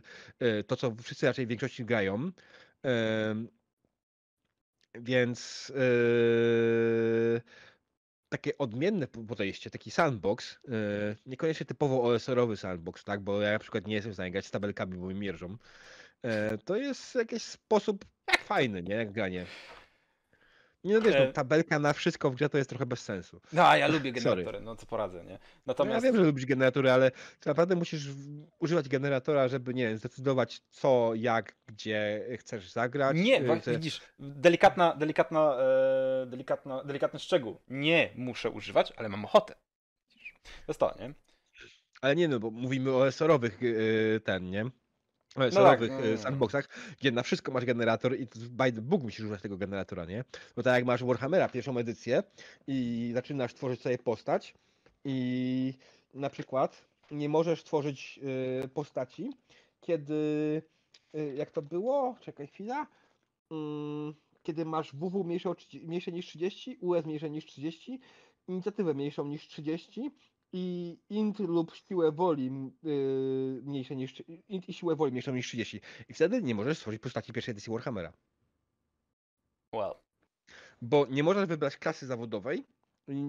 [0.68, 2.32] to, co wszyscy raczej w większości grają.
[5.02, 7.42] Więc e,
[8.30, 13.60] takie odmienne po- podejście, taki sandbox, e, niekoniecznie typowo OSR-owy sandbox, tak, bo ja na
[13.60, 15.58] przykład nie jestem w stanie grać z tabelkami, bo mi mierzą,
[16.22, 18.06] e, to jest jakiś sposób
[18.40, 19.46] fajny, nie, jak granie.
[20.84, 23.42] Nie no wiesz, E- no, tabelka na wszystko w grze to jest trochę bez sensu.
[23.54, 24.22] No, a ja lubię Sorry.
[24.22, 25.34] generatory, no co poradzę, nie?
[25.34, 26.06] No, Natomiast...
[26.06, 27.12] ja wiem, że lubisz generatory, ale
[27.46, 28.08] naprawdę musisz
[28.60, 33.18] używać generatora, żeby nie wiem, zdecydować co, jak, gdzie chcesz zagrać.
[33.20, 37.62] Nie, y, te- widzisz, delikatna, delikatna, e, delikatna, delikatny szczegół.
[37.68, 39.56] Nie muszę używać, ale mam ochotę.
[40.80, 41.14] To, nie?
[42.02, 44.66] Ale nie no, bo mówimy o SR-owych y, ten, nie?
[45.36, 46.18] O tak, SR-owych no, y, no.
[46.18, 46.70] sandboxach,
[47.00, 50.24] gdzie na wszystko masz generator i by the book musisz używać tego generatora, nie?
[50.56, 52.24] Bo tak jak masz Warhammera pierwszą edycję
[52.68, 54.54] i zaczynasz tworzyć sobie postać
[55.06, 55.74] i
[56.14, 58.20] na przykład nie możesz tworzyć
[58.66, 59.34] y, postaci,
[59.82, 60.14] kiedy
[61.16, 62.16] y, jak to było?
[62.22, 62.88] Czekaj chwila.
[63.52, 64.14] Mm,
[64.44, 68.00] kiedy masz WW mniejsze, o 30 mniejsze niż 30, US mniejsze niż 30,
[68.48, 70.12] inicjatywę mniejszą niż 30
[70.54, 75.82] i int lub siłę woli yy, mniejsze niż int i siłę woli mniejszą niż 30.
[76.10, 78.14] I wtedy nie możesz stworzyć postaci pierwszej edycji Warhammera.
[79.74, 79.94] Well.
[80.82, 82.66] Bo nie możesz wybrać klasy zawodowej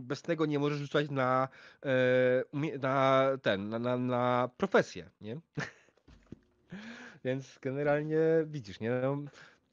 [0.03, 1.49] bez tego nie możesz rzucać na,
[2.53, 5.41] umie- na ten, na, na, na profesję, nie?
[7.25, 8.91] Więc generalnie widzisz, nie?
[8.91, 9.19] No,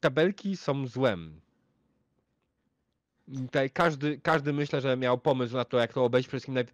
[0.00, 1.40] Tabelki są złem.
[3.34, 6.28] Tutaj każdy, każdy myślę, że miał pomysł na to, jak to obejść.
[6.28, 6.64] Przede wszystkim naj,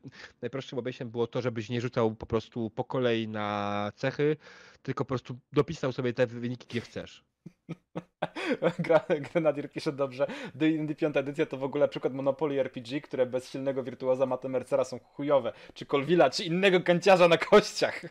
[0.43, 4.37] najprostszym obejściem było to, żebyś nie rzucał po prostu po kolei na cechy,
[4.83, 7.25] tylko po prostu dopisał sobie te wyniki, jakie chcesz.
[9.33, 10.27] Grenadier pisze dobrze.
[10.55, 14.85] D&D 5 edycja to w ogóle przykład Monopoly RPG, które bez silnego wirtuoza Mate Mercera
[14.85, 15.53] są chujowe.
[15.75, 18.03] Czy Colvilla, czy innego kanciarza na kościach.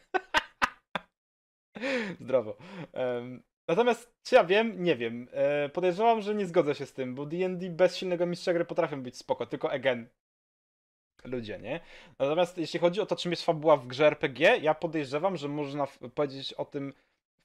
[2.21, 2.57] Zdrowo.
[2.93, 4.83] Em, natomiast czy ja wiem?
[4.83, 5.27] Nie wiem.
[5.31, 9.03] E, podejrzewam, że nie zgodzę się z tym, bo D&D bez silnego mistrza gry potrafią
[9.03, 10.09] być spoko, tylko again.
[11.23, 11.79] Ludzie, nie?
[12.19, 15.87] Natomiast jeśli chodzi o to, czym jest fabuła w grze RPG, ja podejrzewam, że można
[16.15, 16.93] powiedzieć o tym.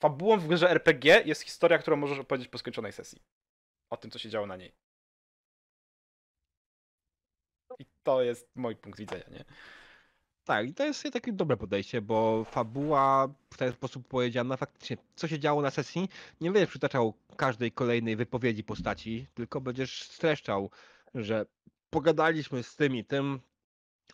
[0.01, 3.23] Fabułą w grze RPG jest historia, którą możesz opowiedzieć po skończonej sesji.
[3.91, 4.73] O tym, co się działo na niej.
[7.79, 9.45] I to jest mój punkt widzenia, nie?
[10.47, 15.29] Tak, i to jest takie dobre podejście, bo fabuła w ten sposób powiedziana, faktycznie, co
[15.29, 16.09] się działo na sesji,
[16.41, 20.71] nie będziesz przytaczał każdej kolejnej wypowiedzi postaci, tylko będziesz streszczał,
[21.15, 21.47] że
[21.91, 23.41] pogadaliśmy z tym i tym,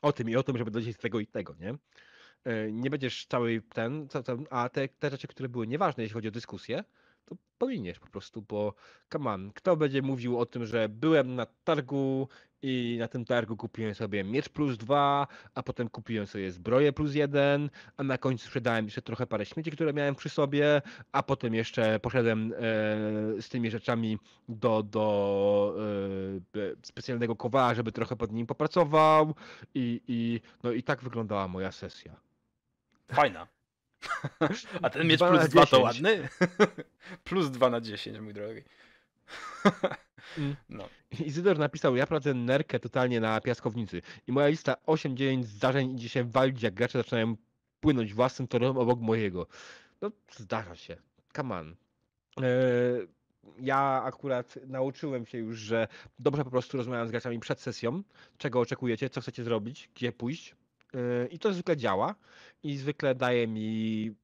[0.03, 1.75] o tym i o tym, żeby dojść do tego i tego, nie?
[2.45, 4.09] E, Nie będziesz cały ten,
[4.51, 6.85] a te, te rzeczy, które były nieważne, jeśli chodzi o dyskusję,
[7.25, 8.75] to powinienś po prostu, bo
[9.13, 12.29] come on, kto będzie mówił o tym, że byłem na targu
[12.63, 17.15] i na tym targu kupiłem sobie miecz plus dwa, a potem kupiłem sobie zbroję plus
[17.15, 21.55] jeden, a na końcu sprzedałem jeszcze trochę parę śmieci, które miałem przy sobie, a potem
[21.55, 22.57] jeszcze poszedłem e,
[23.43, 24.19] z tymi rzeczami
[24.49, 25.75] do, do
[26.57, 29.35] e, specjalnego kowala, żeby trochę pod nim popracował
[29.75, 32.21] i, i no i tak wyglądała moja sesja.
[33.09, 33.62] Fajna.
[34.83, 35.85] A ten miecz plus na 2 to 10.
[35.85, 36.29] ładny?
[37.25, 38.63] plus 2 na 10, mój drogi.
[40.39, 40.57] Mm.
[40.69, 40.89] No.
[41.25, 46.25] Izydor napisał, ja prowadzę nerkę totalnie na piaskownicy i moja lista 8-9 zdarzeń idzie się
[46.25, 47.37] walić, jak gracze zaczynają
[47.81, 49.47] płynąć własnym torem obok mojego.
[50.01, 50.97] No, zdarza się.
[51.37, 51.77] Come on.
[52.41, 52.45] E,
[53.59, 55.89] Ja akurat nauczyłem się już, że
[56.19, 58.03] dobrze po prostu rozmawiam z graczami przed sesją,
[58.39, 60.55] czego oczekujecie, co chcecie zrobić, gdzie pójść.
[60.95, 62.15] E, I to zwykle działa
[62.63, 64.15] i zwykle daje mi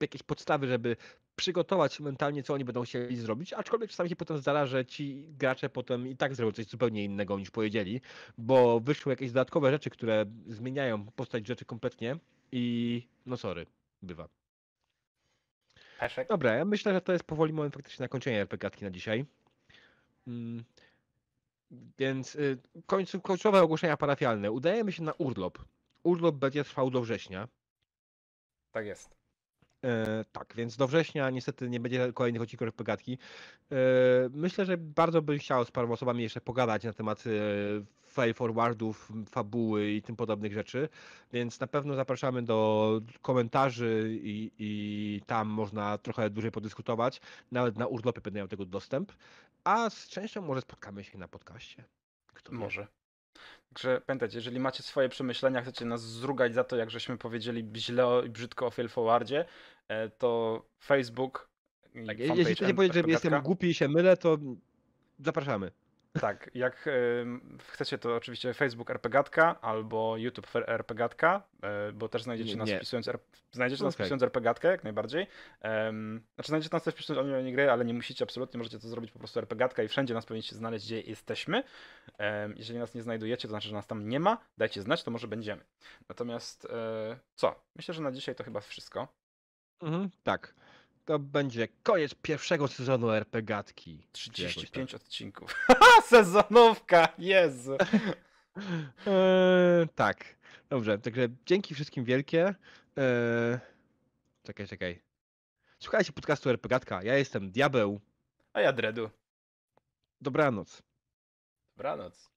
[0.00, 0.96] jakieś podstawy, żeby
[1.36, 5.68] przygotować mentalnie, co oni będą chcieli zrobić, aczkolwiek czasami się potem zdarza, że ci gracze
[5.68, 8.00] potem i tak zrobią coś zupełnie innego niż powiedzieli,
[8.38, 12.16] bo wyszły jakieś dodatkowe rzeczy, które zmieniają postać rzeczy kompletnie
[12.52, 13.66] i no sorry,
[14.02, 14.28] bywa.
[16.00, 16.28] Peszek?
[16.28, 19.24] Dobra, ja myślę, że to jest powoli moment faktycznie na kończenie RPGatki na dzisiaj.
[20.26, 20.64] Mm,
[21.98, 24.50] Więc y, końcu, końcowe ogłoszenia parafialne.
[24.52, 25.58] Udajemy się na urlop.
[26.02, 27.48] Urlop będzie trwał do września.
[28.72, 29.20] Tak jest.
[29.84, 33.18] E, tak, więc do września niestety nie będzie kolejnych odcinków RPGatki.
[33.72, 33.76] E,
[34.30, 37.30] myślę, że bardzo bym chciał z paroma osobami jeszcze pogadać na temat e,
[38.06, 40.88] file forwardów, fabuły i tym podobnych rzeczy,
[41.32, 47.20] więc na pewno zapraszamy do komentarzy i, i tam można trochę dłużej podyskutować.
[47.52, 49.12] Nawet na urlopie będę miał tego dostęp,
[49.64, 51.84] a z częścią może spotkamy się na podcaście.
[52.34, 52.99] Kto wie.
[53.68, 58.22] Także pamiętajcie, jeżeli macie swoje przemyślenia, chcecie nas zrugać za to, jak żeśmy powiedzieli źle
[58.26, 59.44] i brzydko o Fail Forwardzie,
[59.88, 61.48] e, to Facebook
[62.06, 64.38] Tak, jeśli chcecie powiedzieć, że jestem głupi i się mylę, to
[65.18, 65.70] zapraszamy.
[66.12, 66.88] Tak, jak
[67.68, 72.76] chcecie, to oczywiście Facebook RPGatka albo YouTube RPGatka, e, bo też znajdziecie nas nie.
[72.76, 73.10] wpisując,
[73.52, 75.26] znajdziecie nas wpisując RPGatkę, jak najbardziej.
[76.34, 79.18] Znaczy znajdziecie nas też wpisując online gry, ale nie musicie absolutnie, możecie to zrobić po
[79.18, 81.62] prostu RPGatka i wszędzie nas powinniście znaleźć, gdzie jesteśmy.
[82.56, 85.28] Jeżeli nas nie znajdujecie, to znaczy, że nas tam nie ma, dajcie znać, to może
[85.28, 85.64] będziemy.
[86.08, 87.62] Natomiast e, co?
[87.76, 89.08] Myślę, że na dzisiaj to chyba wszystko.
[89.82, 90.54] Mhm, tak.
[91.10, 94.06] To będzie koniec pierwszego sezonu RPGatki.
[94.12, 95.66] czy jakoś 35 odcinków.
[96.08, 97.08] Sezonówka!
[97.18, 97.76] Jezu!
[99.06, 100.24] Eee, tak,
[100.68, 102.54] dobrze, także dzięki wszystkim wielkie.
[102.96, 103.58] Eee,
[104.42, 105.02] czekaj, czekaj.
[105.78, 108.00] Słuchajcie podcastu RPGatka, ja jestem Diabeł.
[108.52, 109.10] A ja dredu.
[110.20, 110.82] Dobranoc.
[111.76, 112.30] Dobranoc.